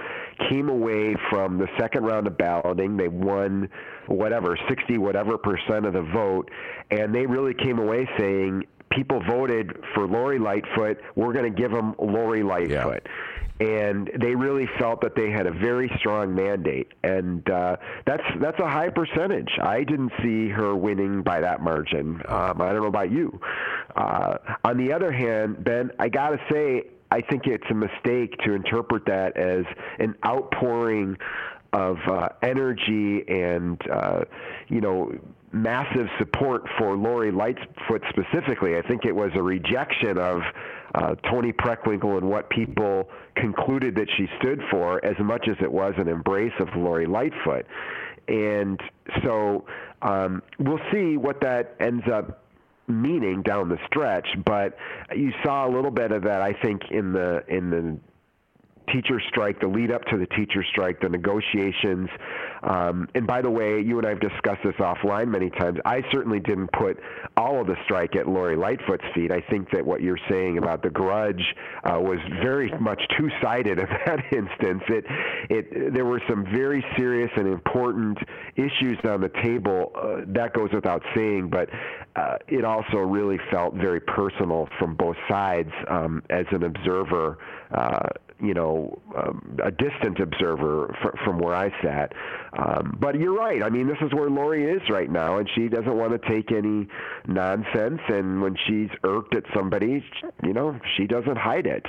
[0.49, 2.97] came away from the second round of balloting.
[2.97, 3.69] They won
[4.07, 6.49] whatever, 60 whatever percent of the vote,
[6.91, 10.99] and they really came away saying, people voted for Lori Lightfoot.
[11.15, 13.01] We're going to give them Lori Lightfoot.
[13.05, 13.11] Yeah
[13.59, 18.59] and they really felt that they had a very strong mandate, and uh, that's that's
[18.59, 19.49] a high percentage.
[19.61, 22.21] I didn't see her winning by that margin.
[22.27, 23.39] Um, I don't know about you.
[23.95, 28.39] Uh, on the other hand, Ben, I got to say, I think it's a mistake
[28.43, 29.65] to interpret that as
[29.99, 31.15] an outpouring
[31.71, 34.21] of uh, energy and uh,
[34.67, 35.11] you know
[35.51, 38.77] massive support for Lori Lightfoot specifically.
[38.77, 40.41] I think it was a rejection of
[40.95, 45.71] uh, Toni Preckwinkle and what people concluded that she stood for, as much as it
[45.71, 47.67] was an embrace of Lori Lightfoot.
[48.27, 48.81] And
[49.23, 49.65] so
[50.01, 52.42] um, we'll see what that ends up
[52.87, 54.27] meaning down the stretch.
[54.45, 54.77] But
[55.15, 57.99] you saw a little bit of that, I think, in the in the
[58.91, 62.09] teacher strike, the lead up to the teacher strike, the negotiations.
[62.63, 65.79] Um, and by the way, you and I have discussed this offline many times.
[65.85, 66.99] I certainly didn't put
[67.37, 69.31] all of the strike at Lori Lightfoot's feet.
[69.31, 71.43] I think that what you're saying about the grudge
[71.83, 74.83] uh, was very much two sided in that instance.
[74.87, 75.05] It,
[75.49, 78.17] it, there were some very serious and important
[78.55, 79.91] issues on the table.
[79.95, 81.69] Uh, that goes without saying, but
[82.15, 87.37] uh, it also really felt very personal from both sides um, as an observer.
[88.43, 92.13] You know, um, a distant observer fr- from where I sat.
[92.57, 93.63] Um, but you're right.
[93.63, 96.51] I mean, this is where Lori is right now, and she doesn't want to take
[96.51, 96.87] any
[97.25, 98.01] nonsense.
[98.09, 100.03] And when she's irked at somebody,
[100.43, 101.85] you know, she doesn't hide it.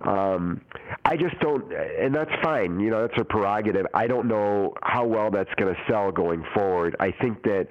[0.00, 0.62] Um,
[1.04, 2.80] I just don't, and that's fine.
[2.80, 3.86] You know, that's her prerogative.
[3.92, 6.96] I don't know how well that's going to sell going forward.
[6.98, 7.68] I think that.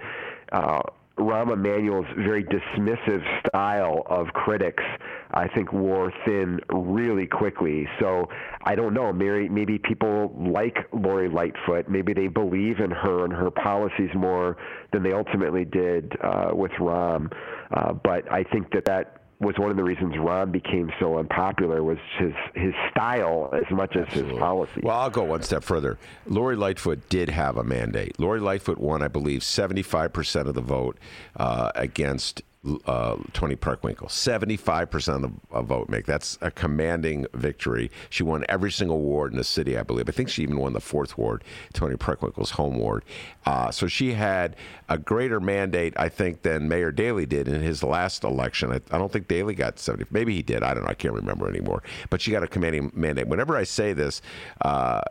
[0.51, 0.81] Uh,
[1.17, 4.83] Rahm Emanuel's very dismissive style of critics,
[5.31, 7.87] I think, wore thin really quickly.
[7.99, 8.29] So
[8.63, 9.11] I don't know.
[9.11, 11.89] Maybe, maybe people like Lori Lightfoot.
[11.89, 14.57] Maybe they believe in her and her policies more
[14.93, 17.31] than they ultimately did uh, with Rahm.
[17.71, 21.83] Uh, but I think that that was one of the reasons Rahm became so unpopular
[21.83, 24.31] was his his style as much as Absolutely.
[24.31, 24.81] his policy.
[24.83, 25.97] Well, I'll go one step further.
[26.25, 28.19] Lori Lightfoot did have a mandate.
[28.19, 30.97] Lori Lightfoot won, I believe, 75% of the vote
[31.35, 32.41] uh, against
[32.85, 34.07] uh, Toni Preckwinkle.
[34.07, 36.05] 75% of the vote Mick.
[36.05, 37.91] That's a commanding victory.
[38.09, 40.09] She won every single ward in the city, I believe.
[40.09, 41.43] I think she even won the fourth ward,
[41.73, 43.03] Toni Preckwinkle's home ward.
[43.45, 44.55] Uh, so she had
[44.89, 48.71] a greater mandate, I think, than Mayor Daley did in his last election.
[48.71, 50.05] I, I don't think Daley got 70.
[50.11, 50.63] Maybe he did.
[50.63, 50.89] I don't know.
[50.89, 51.83] I can't remember anymore.
[52.09, 53.27] But she got a commanding mandate.
[53.27, 54.21] Whenever I say this,
[54.61, 55.01] uh,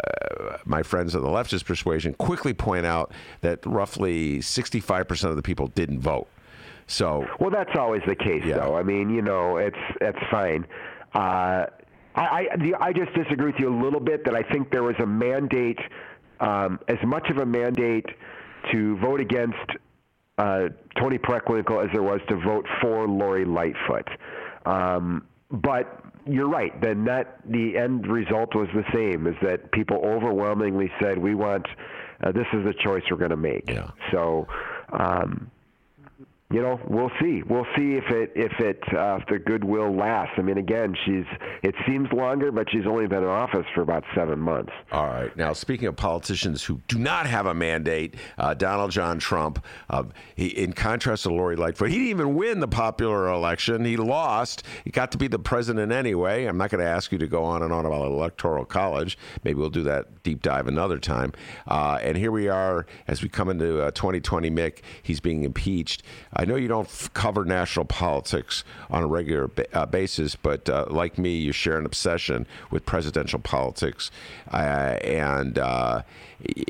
[0.65, 5.69] my friends of the leftist persuasion quickly point out that roughly 65% of the people
[5.69, 6.29] didn't vote.
[6.87, 8.59] So well, that's always the case, yeah.
[8.59, 8.77] though.
[8.77, 10.67] I mean, you know, it's that's fine.
[11.15, 11.67] Uh,
[12.15, 14.25] I I, I just disagree with you a little bit.
[14.25, 15.81] That I think there was a mandate,
[16.41, 18.07] um, as much of a mandate
[18.73, 19.59] to vote against
[20.39, 24.09] uh, Toni Preckwinkle as there was to vote for Lori Lightfoot.
[24.65, 26.81] Um, but you're right.
[26.81, 31.67] Then that the end result was the same: is that people overwhelmingly said we want
[32.23, 33.69] uh, this is the choice we're going to make.
[33.69, 33.91] Yeah.
[34.13, 34.47] So.
[34.93, 35.51] Um,
[36.49, 37.43] you know, we'll see.
[37.43, 40.35] We'll see if it if it uh, if the goodwill lasts.
[40.37, 41.25] I mean, again, she's
[41.65, 44.71] it seems longer, but she's only been in office for about seven months.
[44.93, 45.37] All right.
[45.37, 50.05] Now, speaking of politicians who do not have a mandate, uh, Donald John Trump, uh,
[50.37, 53.85] he, in contrast to Lori Lightfoot, he didn't even win the popular election.
[53.85, 54.63] He lost.
[54.85, 56.45] He got to be the president anyway.
[56.45, 59.19] I'm not going to ask you to go on and on about electoral college.
[59.43, 61.33] Maybe we'll do that deep dive another time.
[61.67, 64.47] Uh, and here we are as we come into 2020.
[64.47, 66.05] Uh, Mick, he's being impeached.
[66.47, 70.87] Know you don't f- cover national politics on a regular ba- uh, basis, but uh,
[70.89, 74.11] like me, you share an obsession with presidential politics.
[74.53, 76.03] Uh, and uh,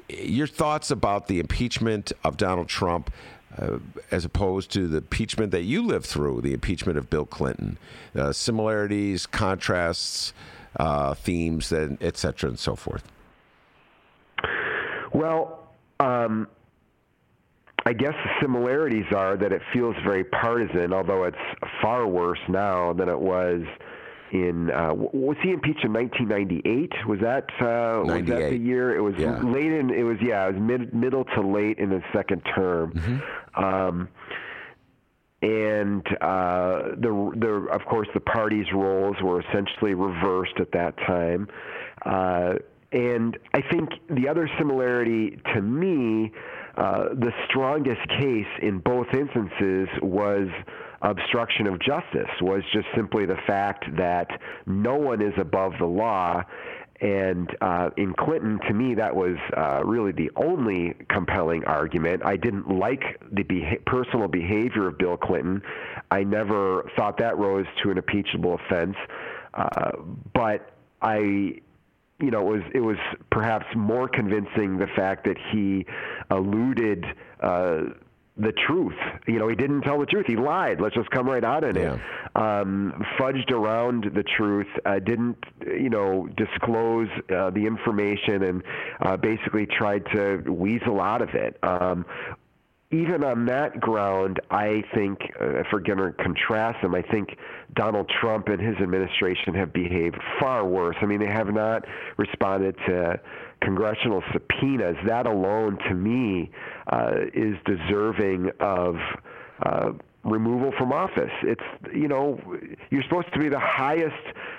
[0.09, 3.11] your thoughts about the impeachment of Donald Trump.
[3.59, 3.79] Uh,
[4.11, 7.79] as opposed to the impeachment that you lived through, the impeachment of Bill Clinton.
[8.15, 10.35] Uh, similarities, contrasts,
[11.15, 13.03] themes, and et cetera, and so forth?
[15.15, 16.49] Well, um,
[17.87, 21.37] I guess the similarities are that it feels very partisan, although it's
[21.81, 23.63] far worse now than it was
[24.33, 27.07] in uh, was he impeached in 1998?
[27.07, 28.97] Was that uh, was that the year?
[28.97, 29.41] It was yeah.
[29.41, 32.93] late in it was yeah it was mid, middle to late in his second term.
[32.93, 33.65] Mm-hmm.
[33.65, 34.09] Um,
[35.43, 41.47] and uh, the the of course the party's roles were essentially reversed at that time.
[42.05, 42.55] Uh,
[42.91, 46.33] and I think the other similarity to me,
[46.77, 50.49] uh, the strongest case in both instances was
[51.03, 54.29] obstruction of justice, was just simply the fact that
[54.67, 56.43] no one is above the law.
[57.01, 62.23] And uh, in Clinton, to me, that was uh, really the only compelling argument.
[62.25, 65.61] I didn't like the beha- personal behavior of Bill Clinton.
[66.11, 68.97] I never thought that rose to an impeachable offense.
[69.53, 69.93] Uh,
[70.33, 71.61] but I
[72.21, 72.97] you know, it was it was
[73.31, 75.87] perhaps more convincing the fact that he
[76.31, 77.05] alluded
[77.41, 77.81] uh,
[78.39, 78.95] the truth.
[79.27, 80.27] You know, he didn't tell the truth.
[80.27, 80.81] He lied.
[80.81, 81.95] Let's just come right out in yeah.
[81.95, 82.01] it.
[82.37, 84.67] Um, fudged around the truth.
[84.85, 88.63] Uh, didn't you know disclose uh, the information and
[89.01, 91.59] uh, basically tried to weasel out of it.
[91.63, 92.07] Um,
[92.93, 97.37] even on that ground, I think, uh, if going to contrast them, I think
[97.75, 100.97] Donald Trump and his administration have behaved far worse.
[101.01, 101.85] I mean, they have not
[102.17, 103.21] responded to
[103.61, 104.97] congressional subpoenas.
[105.07, 106.51] That alone, to me,
[106.93, 108.97] uh, is deserving of.
[109.63, 109.93] Uh,
[110.25, 111.31] removal from office.
[111.45, 111.63] It's
[111.95, 112.39] you know
[112.91, 114.13] you're supposed to be the highest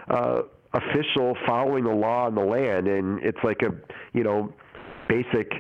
[0.10, 3.76] uh, official following the law in the land, and it's like a
[4.14, 4.54] you know
[5.10, 5.52] basic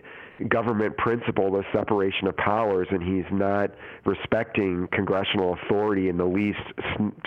[0.50, 3.72] government principle, the separation of powers, and he's not
[4.06, 6.60] respecting congressional authority in the least,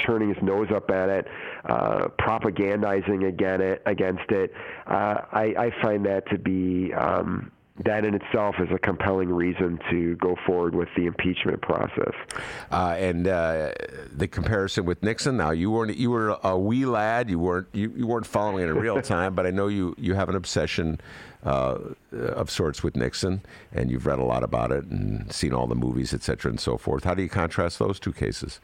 [0.05, 1.27] turning his nose up at it,
[1.65, 3.83] uh, propagandizing against it.
[3.87, 4.53] Against it,
[4.87, 6.93] uh, I, I find that to be.
[6.95, 7.51] Um,
[7.85, 12.13] that in itself is a compelling reason to go forward with the impeachment process.
[12.71, 13.73] Uh, and uh,
[14.13, 15.37] the comparison with Nixon.
[15.37, 17.31] Now you weren't you were a wee lad.
[17.31, 20.15] You weren't you, you weren't following it in real time, but I know you you
[20.15, 21.01] have an obsession
[21.45, 21.79] uh,
[22.13, 25.75] of sorts with Nixon, and you've read a lot about it and seen all the
[25.75, 27.05] movies, et cetera, and so forth.
[27.05, 28.61] How do you contrast those two cases?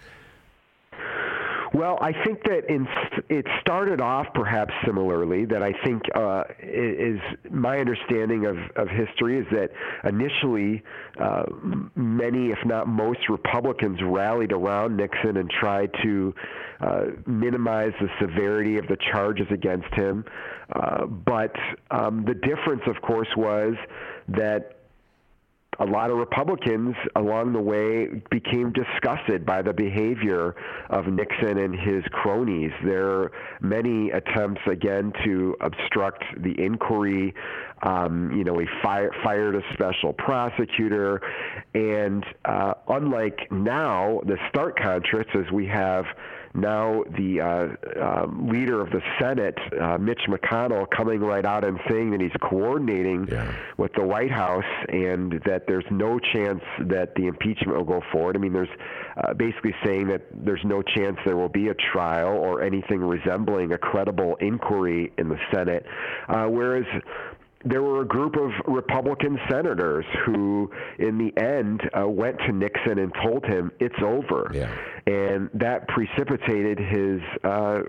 [1.74, 2.86] Well, I think that in,
[3.28, 5.44] it started off perhaps similarly.
[5.44, 9.70] That I think uh, is my understanding of, of history is that
[10.04, 10.82] initially
[11.20, 11.44] uh,
[11.94, 16.34] many, if not most, Republicans rallied around Nixon and tried to
[16.80, 20.24] uh, minimize the severity of the charges against him.
[20.74, 21.54] Uh, but
[21.90, 23.74] um, the difference, of course, was
[24.28, 24.76] that
[25.78, 30.54] a lot of Republicans along the way became disgusted by the behavior
[30.90, 32.72] of Nixon and his cronies.
[32.84, 37.34] There are many attempts again to obstruct the inquiry.
[37.82, 41.20] Um, you know, he fire, fired a special prosecutor,
[41.74, 46.06] and uh, unlike now, the stark contrast is we have
[46.56, 51.78] now the uh, uh, leader of the Senate, uh, Mitch McConnell, coming right out and
[51.88, 53.52] saying that he's coordinating yeah.
[53.76, 58.36] with the White House and that there's no chance that the impeachment will go forward.
[58.36, 58.68] I mean, there's
[59.22, 63.72] uh, basically saying that there's no chance there will be a trial or anything resembling
[63.72, 65.84] a credible inquiry in the Senate.
[66.28, 66.86] Uh, whereas
[67.66, 72.98] there were a group of Republican senators who, in the end, uh, went to Nixon
[72.98, 74.50] and told him it's over.
[74.54, 74.72] Yeah.
[75.06, 77.82] And that precipitated his uh,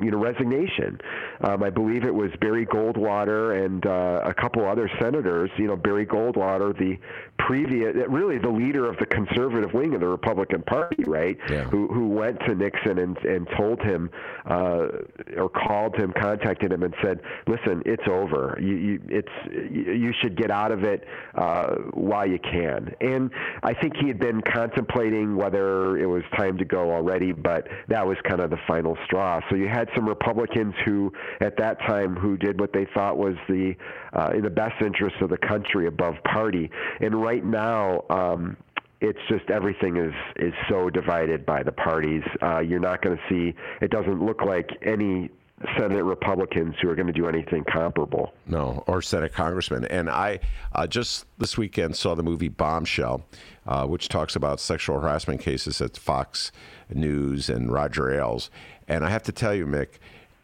[0.00, 1.00] you know resignation.
[1.40, 5.50] Um, I believe it was Barry Goldwater and uh, a couple other senators.
[5.56, 6.98] You know Barry Goldwater, the
[7.38, 11.36] previous, really the leader of the conservative wing of the Republican Party, right?
[11.48, 11.64] Yeah.
[11.64, 14.10] Who who went to Nixon and and told him
[14.46, 14.88] uh,
[15.36, 18.58] or called him, contacted him, and said, "Listen, it's over.
[18.60, 23.30] You, you it's you should get out of it uh, while you can." And
[23.62, 28.06] I think he had been contemplating whether it was time to go already, but that
[28.06, 29.40] was kind of the final straw.
[29.50, 33.16] So you had had some Republicans who, at that time, who did what they thought
[33.16, 33.74] was the
[34.12, 36.70] uh, in the best interest of the country above party.
[37.00, 38.56] And right now, um,
[39.00, 42.22] it's just everything is is so divided by the parties.
[42.42, 43.54] Uh, you're not going to see.
[43.80, 45.30] It doesn't look like any
[45.76, 48.32] Senate Republicans who are going to do anything comparable.
[48.46, 49.84] No, or Senate congressmen.
[49.86, 50.40] And I
[50.72, 53.24] uh, just this weekend saw the movie Bombshell,
[53.66, 56.52] uh, which talks about sexual harassment cases at Fox
[56.92, 58.50] News and Roger Ailes.
[58.86, 59.98] And I have to tell you, Mick,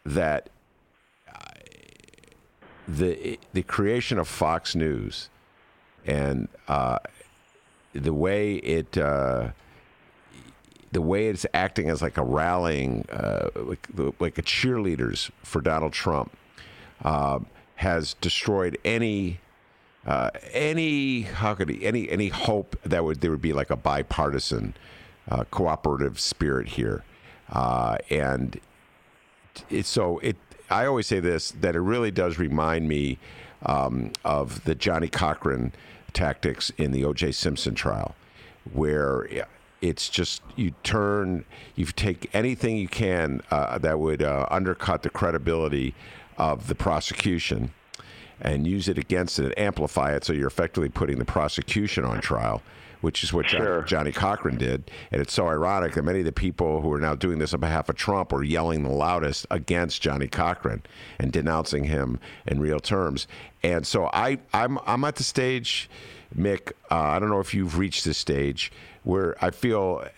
[0.04, 0.50] that
[2.86, 5.30] the the creation of Fox News
[6.06, 6.98] and uh,
[7.92, 9.50] the way it uh,
[10.92, 13.88] the way it's acting as like a rallying, uh, like,
[14.20, 16.32] like a cheerleaders for Donald Trump,
[17.04, 17.40] uh,
[17.76, 19.40] has destroyed any.
[20.06, 23.76] Uh, any how could he, any any hope that would there would be like a
[23.76, 24.74] bipartisan
[25.30, 27.02] uh, cooperative spirit here,
[27.50, 28.60] uh, and
[29.70, 30.36] it, so it.
[30.70, 33.18] I always say this that it really does remind me
[33.64, 35.72] um, of the Johnnie Cochran
[36.12, 37.32] tactics in the O.J.
[37.32, 38.14] Simpson trial,
[38.72, 39.28] where
[39.82, 41.44] it's just you turn,
[41.74, 45.94] you take anything you can uh, that would uh, undercut the credibility
[46.38, 47.72] of the prosecution
[48.40, 52.20] and use it against it and amplify it so you're effectively putting the prosecution on
[52.20, 52.62] trial
[53.04, 53.82] which is what sure.
[53.82, 54.90] Johnnie Cochran did.
[55.12, 57.60] And it's so ironic that many of the people who are now doing this on
[57.60, 60.82] behalf of Trump are yelling the loudest against Johnnie Cochran
[61.18, 63.28] and denouncing him in real terms.
[63.62, 65.90] And so I, I'm, I'm at the stage,
[66.34, 66.72] Mick.
[66.90, 70.08] Uh, I don't know if you've reached this stage where I feel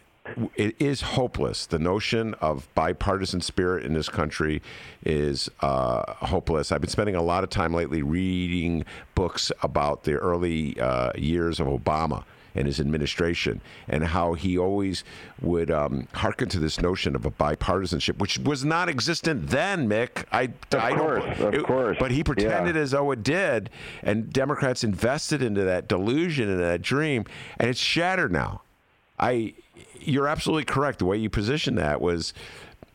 [0.54, 1.66] it is hopeless.
[1.66, 4.62] The notion of bipartisan spirit in this country
[5.04, 6.70] is uh, hopeless.
[6.70, 8.84] I've been spending a lot of time lately reading
[9.16, 12.22] books about the early uh, years of Obama
[12.56, 15.04] and his administration, and how he always
[15.40, 20.24] would um, hearken to this notion of a bipartisanship, which was not existent then, Mick.
[20.32, 21.96] I, of I course, don't, of it, course.
[22.00, 22.82] But he pretended yeah.
[22.82, 23.70] as though it did,
[24.02, 27.24] and Democrats invested into that delusion and that dream,
[27.58, 28.62] and it's shattered now.
[29.18, 29.54] I,
[30.00, 30.98] you're absolutely correct.
[30.98, 32.32] The way you positioned that was,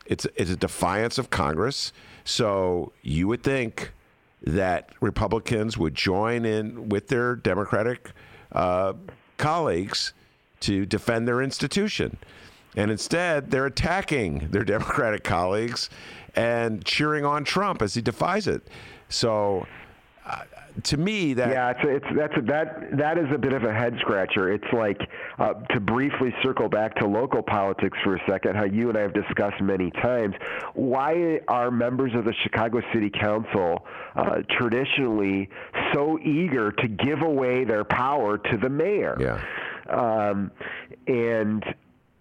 [0.06, 1.94] it's it's a defiance of Congress.
[2.24, 3.92] So you would think
[4.44, 8.12] that Republicans would join in with their Democratic
[8.52, 8.94] uh,
[9.42, 10.14] colleagues
[10.62, 12.18] to defend their institution.
[12.78, 15.90] And instead, they're attacking their Democratic colleagues
[16.36, 18.62] and cheering on Trump as he defies it.
[19.10, 19.68] So,
[20.84, 23.74] to me, that yeah, it's, it's that's a, that that is a bit of a
[23.74, 24.52] head scratcher.
[24.52, 25.00] It's like
[25.40, 28.56] uh, to briefly circle back to local politics for a second.
[28.56, 30.36] How you and I have discussed many times.
[30.74, 35.50] Why are members of the Chicago City Council uh, traditionally
[35.94, 39.18] so eager to give away their power to the mayor?
[39.20, 39.42] Yeah.
[39.90, 40.52] Um,
[41.08, 41.64] and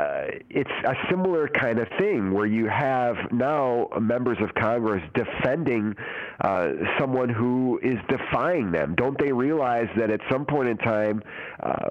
[0.01, 5.95] uh, it's a similar kind of thing where you have now members of Congress defending
[6.41, 8.95] uh, someone who is defying them.
[8.95, 11.23] Don't they realize that at some point in time,
[11.63, 11.91] uh,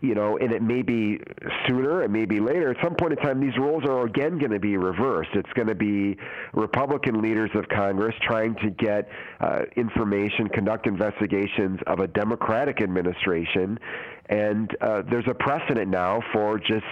[0.00, 1.18] you know, and it may be
[1.66, 2.70] sooner, it may be later.
[2.70, 5.30] At some point in time, these roles are again going to be reversed.
[5.34, 6.16] It's going to be
[6.52, 9.08] Republican leaders of Congress trying to get
[9.40, 13.78] uh, information, conduct investigations of a Democratic administration,
[14.26, 16.84] and uh, there's a precedent now for just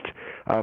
[0.46, 0.62] uh,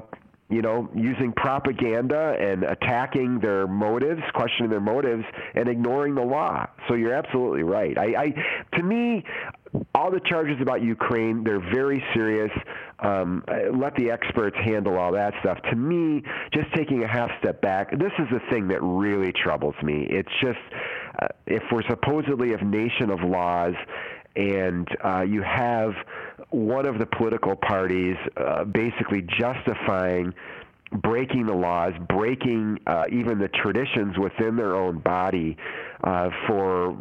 [0.49, 5.23] you know, using propaganda and attacking their motives, questioning their motives,
[5.55, 6.67] and ignoring the law.
[6.87, 7.97] So you're absolutely right.
[7.97, 9.23] I, I to me,
[9.95, 12.51] all the charges about Ukraine, they're very serious.
[12.99, 15.57] Um, let the experts handle all that stuff.
[15.71, 16.21] To me,
[16.53, 20.07] just taking a half step back, this is the thing that really troubles me.
[20.09, 20.59] It's just
[21.19, 23.73] uh, if we're supposedly a nation of laws
[24.35, 25.93] and uh, you have
[26.49, 30.33] one of the political parties uh, basically justifying
[31.01, 35.57] breaking the laws, breaking uh, even the traditions within their own body
[36.03, 36.95] uh, for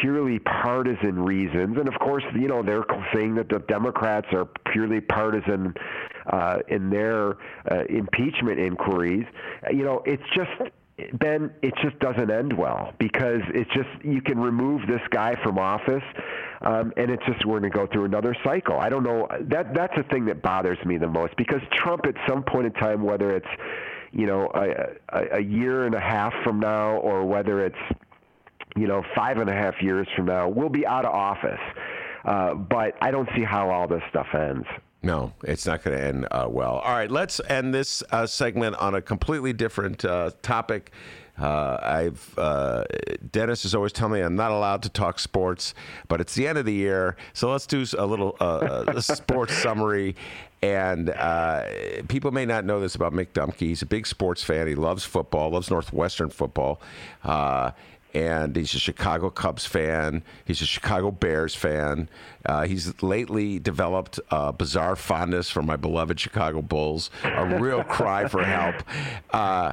[0.00, 1.76] purely partisan reasons.
[1.78, 5.74] And of course, you know, they're saying that the Democrats are purely partisan
[6.26, 7.36] uh, in their
[7.70, 9.26] uh, impeachment inquiries.
[9.70, 10.50] You know, it's just
[11.12, 15.58] Ben, it just doesn't end well because it's just you can remove this guy from
[15.58, 16.02] office,
[16.62, 18.78] um, and it's just we're going to go through another cycle.
[18.78, 22.14] I don't know that that's the thing that bothers me the most because Trump at
[22.28, 23.46] some point in time, whether it's
[24.12, 27.76] you know a, a, a year and a half from now or whether it's
[28.76, 31.60] you know five and a half years from now, will be out of office.
[32.24, 34.66] Uh, but I don't see how all this stuff ends.
[35.02, 36.78] No, it's not going to end uh, well.
[36.78, 40.90] All right, let's end this uh, segment on a completely different uh, topic.
[41.38, 42.84] Uh, I've uh,
[43.32, 45.74] Dennis is always telling me I'm not allowed to talk sports,
[46.08, 50.16] but it's the end of the year, so let's do a little uh, sports summary.
[50.62, 51.12] And
[52.08, 53.58] people may not know this about Mick Dumke.
[53.58, 54.66] He's a big sports fan.
[54.66, 56.80] He loves football, loves Northwestern football
[58.14, 60.22] and he's a Chicago Cubs fan.
[60.44, 62.08] He's a Chicago Bears fan.
[62.46, 68.28] Uh, he's lately developed a bizarre fondness for my beloved Chicago Bulls, a real cry
[68.28, 68.76] for help.
[69.32, 69.72] Uh,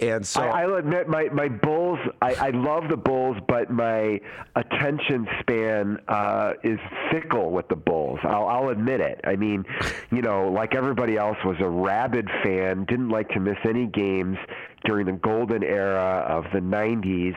[0.00, 4.20] and so I, will admit, my, my Bulls, I, I love the Bulls, but my
[4.54, 6.78] attention span uh, is
[7.10, 8.20] fickle with the Bulls.
[8.22, 9.20] I'll, I'll admit it.
[9.24, 9.64] I mean,
[10.10, 14.38] you know, like everybody else, was a rabid fan, didn't like to miss any games
[14.84, 17.34] during the golden era of the 90s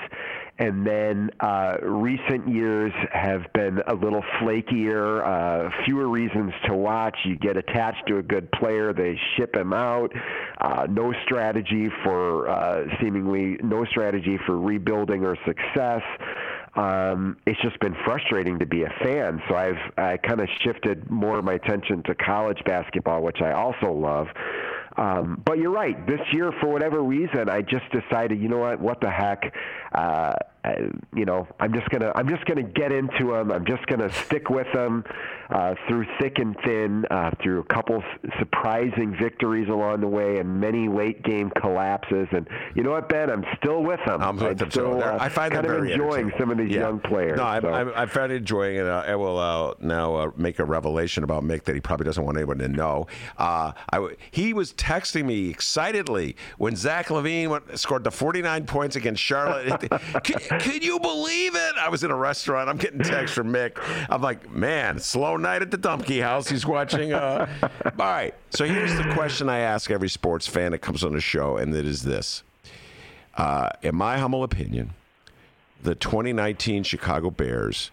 [0.59, 7.15] and then uh, recent years have been a little flakier, uh, fewer reasons to watch.
[7.25, 10.11] You get attached to a good player, they ship him out.
[10.59, 16.01] Uh, no strategy for uh, seemingly no strategy for rebuilding or success.
[16.75, 19.41] Um, it's just been frustrating to be a fan.
[19.49, 23.51] So I've I kind of shifted more of my attention to college basketball, which I
[23.51, 24.27] also love.
[24.97, 26.05] Um, but you're right.
[26.07, 28.79] This year, for whatever reason, I just decided, you know what?
[28.79, 29.53] What the heck?
[29.93, 30.33] Uh,
[31.15, 33.51] you know, I'm just gonna I'm just gonna get into them.
[33.51, 35.03] I'm just gonna stick with them
[35.49, 38.03] uh, through thick and thin, uh, through a couple
[38.39, 42.27] surprising victories along the way, and many late game collapses.
[42.31, 43.29] And you know what, Ben?
[43.29, 44.21] I'm still with them.
[44.21, 46.81] I'm, with them still, uh, I find kind them of enjoying some of these yeah.
[46.81, 47.37] young players.
[47.37, 47.69] No, I'm, so.
[47.69, 48.87] I'm, I'm fairly enjoying it.
[48.87, 52.23] Uh, I will uh, now uh, make a revelation about Mick that he probably doesn't
[52.23, 53.07] want anyone to know.
[53.37, 58.95] Uh, I, he was texting me excitedly when Zach LaVine went, scored the 49 points
[58.95, 59.81] against Charlotte.
[60.23, 61.75] can, can you believe it?
[61.77, 62.69] I was in a restaurant.
[62.69, 63.77] I'm getting texts from Mick.
[64.09, 66.47] I'm like, man, slow night at the Dumke House.
[66.47, 67.11] He's watching.
[67.11, 67.47] Uh...
[67.85, 68.33] All right.
[68.51, 71.75] So here's the question I ask every sports fan that comes on the show, and
[71.75, 72.43] it is this:
[73.35, 74.93] uh, In my humble opinion,
[75.83, 77.91] the 2019 Chicago Bears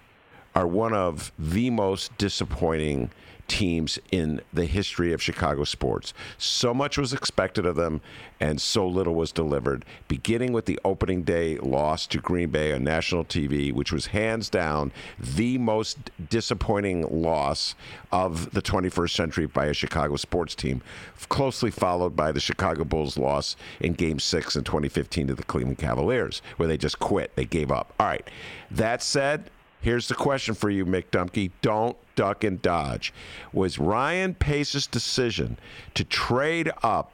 [0.54, 3.10] are one of the most disappointing
[3.48, 6.14] teams in the history of Chicago sports.
[6.38, 8.00] So much was expected of them,
[8.40, 12.84] and so little was delivered, beginning with the opening day loss to Green Bay on
[12.84, 17.74] national TV, which was hands down the most disappointing loss
[18.12, 20.82] of the 21st century by a Chicago sports team,
[21.28, 25.78] closely followed by the Chicago Bulls loss in Game 6 in 2015 to the Cleveland
[25.78, 27.34] Cavaliers, where they just quit.
[27.36, 27.92] They gave up.
[27.98, 28.28] All right.
[28.70, 29.50] That said,
[29.84, 31.50] Here's the question for you, Mick Dumke.
[31.60, 33.12] Don't duck and dodge.
[33.52, 35.58] Was Ryan Pace's decision
[35.92, 37.12] to trade up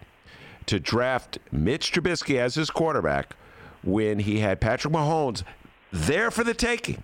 [0.67, 3.35] to draft Mitch Trubisky as his quarterback
[3.83, 5.43] when he had Patrick Mahomes
[5.91, 7.03] there for the taking?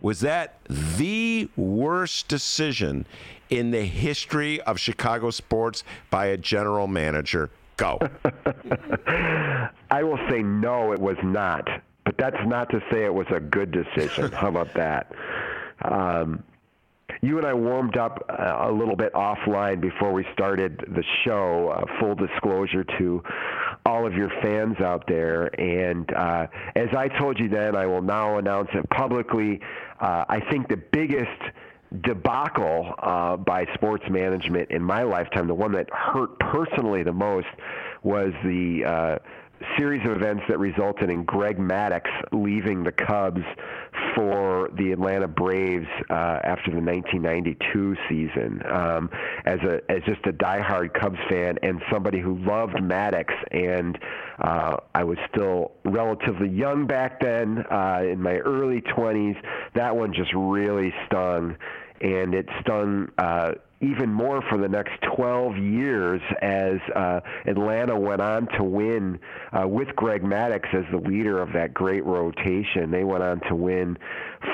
[0.00, 3.06] Was that the worst decision
[3.48, 7.48] in the history of Chicago sports by a general manager?
[7.76, 8.00] Go.
[9.06, 11.68] I will say no, it was not.
[12.08, 14.32] But that's not to say it was a good decision.
[14.32, 15.12] How about that?
[15.82, 16.42] Um,
[17.20, 21.68] you and I warmed up a little bit offline before we started the show.
[21.68, 23.22] Uh, full disclosure to
[23.84, 25.48] all of your fans out there.
[25.60, 29.60] And uh, as I told you then, I will now announce it publicly.
[30.00, 31.42] Uh, I think the biggest
[32.00, 37.48] debacle uh, by sports management in my lifetime, the one that hurt personally the most,
[38.02, 39.18] was the uh,
[39.76, 42.02] series of events that resulted in Greg Maddux
[42.32, 43.42] leaving the Cubs
[44.14, 48.62] for the Atlanta Braves uh, after the 1992 season.
[48.70, 49.10] Um,
[49.44, 53.98] as a as just a diehard Cubs fan and somebody who loved Maddux, and
[54.38, 59.36] uh, I was still relatively young back then, uh, in my early 20s.
[59.74, 61.56] That one just really stung,
[62.00, 68.20] and it stung uh, even more for the next 12 years as uh, Atlanta went
[68.20, 69.18] on to win
[69.52, 72.90] uh, with Greg Maddux as the leader of that great rotation.
[72.90, 73.96] They went on to win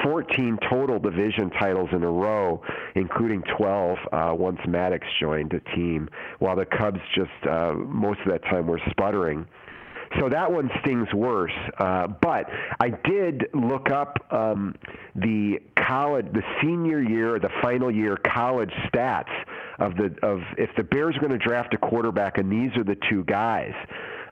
[0.02, 2.62] 14 total division titles in a row,
[2.94, 6.08] including 12 uh, once Maddux joined the team,
[6.38, 9.46] while the Cubs just uh, most of that time were sputtering.
[10.20, 11.52] So that one stings worse.
[11.78, 12.48] Uh, but
[12.80, 14.76] I did look up um,
[15.14, 19.32] the college, the senior year, or the final year college stats
[19.78, 22.84] of the of if the Bears are going to draft a quarterback, and these are
[22.84, 23.74] the two guys.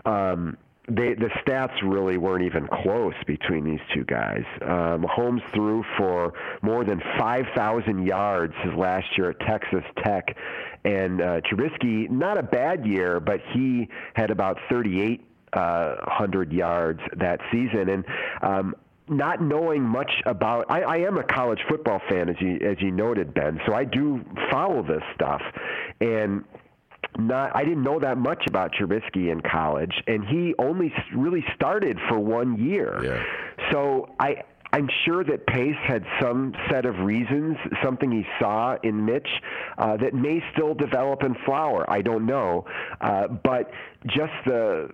[0.05, 0.57] Um,
[0.89, 4.43] they, the stats really weren't even close between these two guys.
[4.63, 10.37] Um, Holmes threw for more than 5,000 yards his last year at Texas Tech,
[10.85, 17.01] and uh, Trubisky, not a bad year, but he had about 38 uh, 100 yards
[17.17, 17.89] that season.
[17.89, 18.05] And
[18.43, 18.75] um,
[19.09, 22.91] not knowing much about, I, I am a college football fan, as you as you
[22.91, 23.61] noted, Ben.
[23.67, 25.43] So I do follow this stuff,
[26.01, 26.45] and
[27.19, 31.99] not I didn't know that much about Trubisky in college, and he only really started
[32.09, 33.01] for one year.
[33.05, 33.71] Yeah.
[33.71, 34.43] So I
[34.73, 39.29] I'm sure that Pace had some set of reasons, something he saw in Mitch
[39.77, 41.89] uh, that may still develop and Flower.
[41.91, 42.65] I don't know,
[43.03, 43.71] uh, but
[44.07, 44.89] just the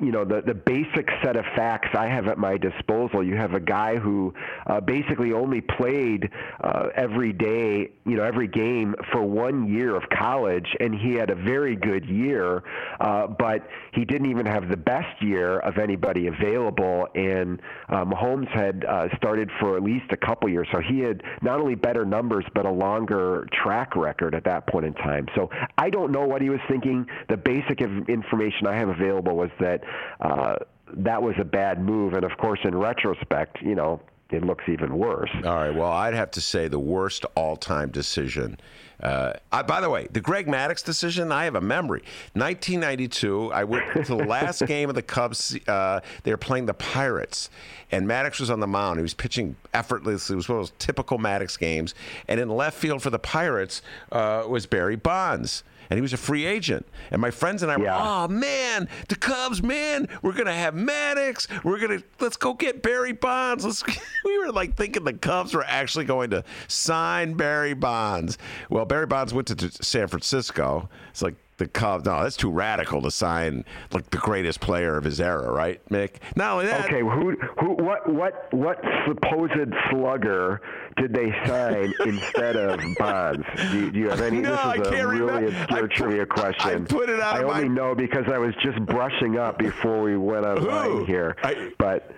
[0.00, 3.22] you know the the basic set of facts I have at my disposal.
[3.22, 4.32] You have a guy who
[4.66, 6.30] uh, basically only played
[6.62, 11.30] uh, every day, you know, every game for one year of college, and he had
[11.30, 12.62] a very good year,
[13.00, 17.06] uh, but he didn't even have the best year of anybody available.
[17.14, 21.22] And uh, Mahomes had uh, started for at least a couple years, so he had
[21.42, 25.26] not only better numbers but a longer track record at that point in time.
[25.34, 27.06] So I don't know what he was thinking.
[27.28, 27.80] The basic
[28.14, 29.82] information I have available was that
[30.20, 30.56] uh,
[30.96, 32.14] that was a bad move.
[32.14, 34.00] And of course, in retrospect, you know,
[34.30, 35.30] it looks even worse.
[35.44, 35.74] All right.
[35.74, 38.58] Well, I'd have to say the worst all-time decision.
[39.02, 42.00] Uh, I, by the way, the Greg Maddux decision, I have a memory.
[42.34, 45.58] 1992, I went to the last game of the Cubs.
[45.66, 47.50] Uh, they were playing the Pirates,
[47.90, 48.98] and Maddux was on the mound.
[48.98, 50.34] He was pitching effortlessly.
[50.34, 51.94] It was one of those typical Maddux games.
[52.28, 56.16] And in left field for the Pirates uh, was Barry Bonds and he was a
[56.16, 56.86] free agent.
[57.10, 61.48] And my friends and I were, oh man, the Cubs, man, we're gonna have Maddux.
[61.64, 63.64] We're gonna let's go get Barry Bonds.
[63.64, 63.84] Let's.
[64.24, 68.38] we were like thinking the Cubs were actually going to sign Barry Bonds.
[68.70, 70.88] Well, Barry Bonds went to San Francisco.
[71.10, 72.04] It's like the Cubs.
[72.04, 76.16] No, that's too radical to sign like the greatest player of his era, right, Mick?
[76.36, 76.86] Not only that.
[76.86, 80.60] Okay, who, who, what, what, what supposed slugger
[80.96, 83.46] did they sign instead of Bonds?
[83.70, 84.40] Do you, do you have any?
[84.40, 85.46] No, this is I a can't really remember.
[85.48, 86.82] obscure I put, trivia question.
[86.84, 87.36] I put it out.
[87.36, 87.74] I only my...
[87.74, 91.36] know because I was just brushing up before we went online here.
[91.42, 92.10] I, but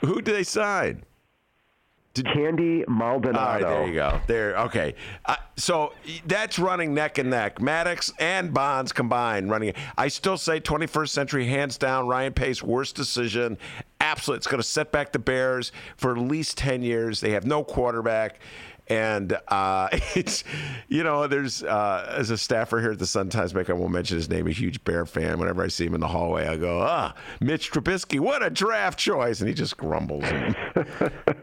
[0.00, 1.04] who did they sign?
[2.14, 3.38] Did, Candy Maldonado.
[3.38, 4.20] All right, there you go.
[4.26, 4.94] There, okay.
[5.24, 5.92] Uh, so
[6.26, 7.58] that's running neck and neck.
[7.58, 9.72] Maddux and Bonds combined running.
[9.96, 12.06] I still say 21st century, hands down.
[12.06, 13.56] Ryan Pace worst decision.
[14.00, 17.20] Absolutely, it's going to set back the Bears for at least 10 years.
[17.20, 18.40] They have no quarterback.
[18.88, 20.44] And uh, it's,
[20.88, 23.92] you know, there's, uh, as a staffer here at the Sun Times, make I won't
[23.92, 25.38] mention his name, a huge Bear fan.
[25.38, 28.98] Whenever I see him in the hallway, I go, ah, Mitch Trubisky, what a draft
[28.98, 29.40] choice.
[29.40, 30.56] And he just grumbles and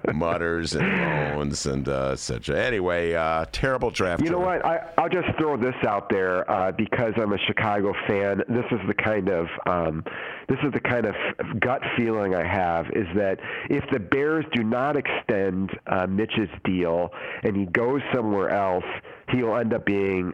[0.13, 2.59] mutters and moans and uh, etc.
[2.59, 4.23] Anyway, uh, terrible draft.
[4.23, 4.65] You know what?
[4.65, 8.43] I, I'll just throw this out there uh, because I'm a Chicago fan.
[8.47, 10.03] This is the kind of um,
[10.47, 11.15] this is the kind of
[11.59, 17.11] gut feeling I have is that if the Bears do not extend uh, Mitch's deal
[17.43, 18.86] and he goes somewhere else,
[19.30, 20.34] he'll end up being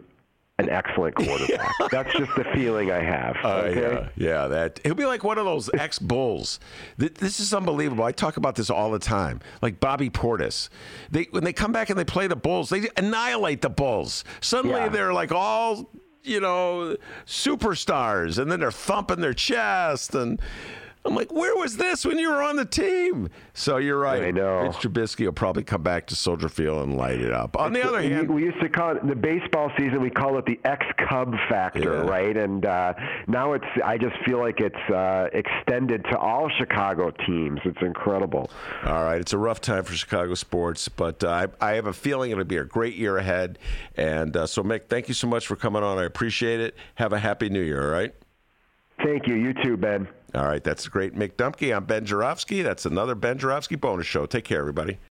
[0.58, 1.72] an excellent quarterback.
[1.90, 3.36] That's just the feeling I have.
[3.42, 3.84] Uh, okay?
[3.84, 6.60] Uh, yeah, yeah, that he'll be like one of those ex Bulls.
[6.96, 8.04] This is unbelievable.
[8.04, 9.40] I talk about this all the time.
[9.62, 10.68] Like Bobby Portis,
[11.10, 14.24] they when they come back and they play the Bulls, they annihilate the Bulls.
[14.40, 14.88] Suddenly yeah.
[14.88, 15.90] they're like all
[16.22, 20.40] you know superstars, and then they're thumping their chest and
[21.06, 23.30] I'm like, where was this when you were on the team?
[23.54, 24.24] So you're right.
[24.24, 24.64] I know.
[24.64, 27.56] Mitch Trubisky will probably come back to Soldier Field and light it up.
[27.56, 30.02] On the other hand, we used to call it the baseball season.
[30.02, 32.10] We call it the ex-Cub factor, yeah.
[32.10, 32.36] right?
[32.36, 32.94] And uh,
[33.28, 33.64] now it's.
[33.84, 37.60] I just feel like it's uh, extended to all Chicago teams.
[37.64, 38.50] It's incredible.
[38.84, 41.92] All right, it's a rough time for Chicago sports, but uh, I, I, have a
[41.92, 43.58] feeling it'll be a great year ahead.
[43.96, 45.98] And uh, so, Mick, thank you so much for coming on.
[45.98, 46.74] I appreciate it.
[46.96, 47.82] Have a happy New Year.
[47.84, 48.14] All right.
[49.04, 49.34] Thank you.
[49.34, 50.08] You too, Ben.
[50.34, 51.14] All right, that's great.
[51.14, 51.74] Mick Dumke.
[51.74, 52.62] I'm Ben Joravsky.
[52.62, 54.26] That's another Ben Joravsky bonus show.
[54.26, 54.98] Take care, everybody.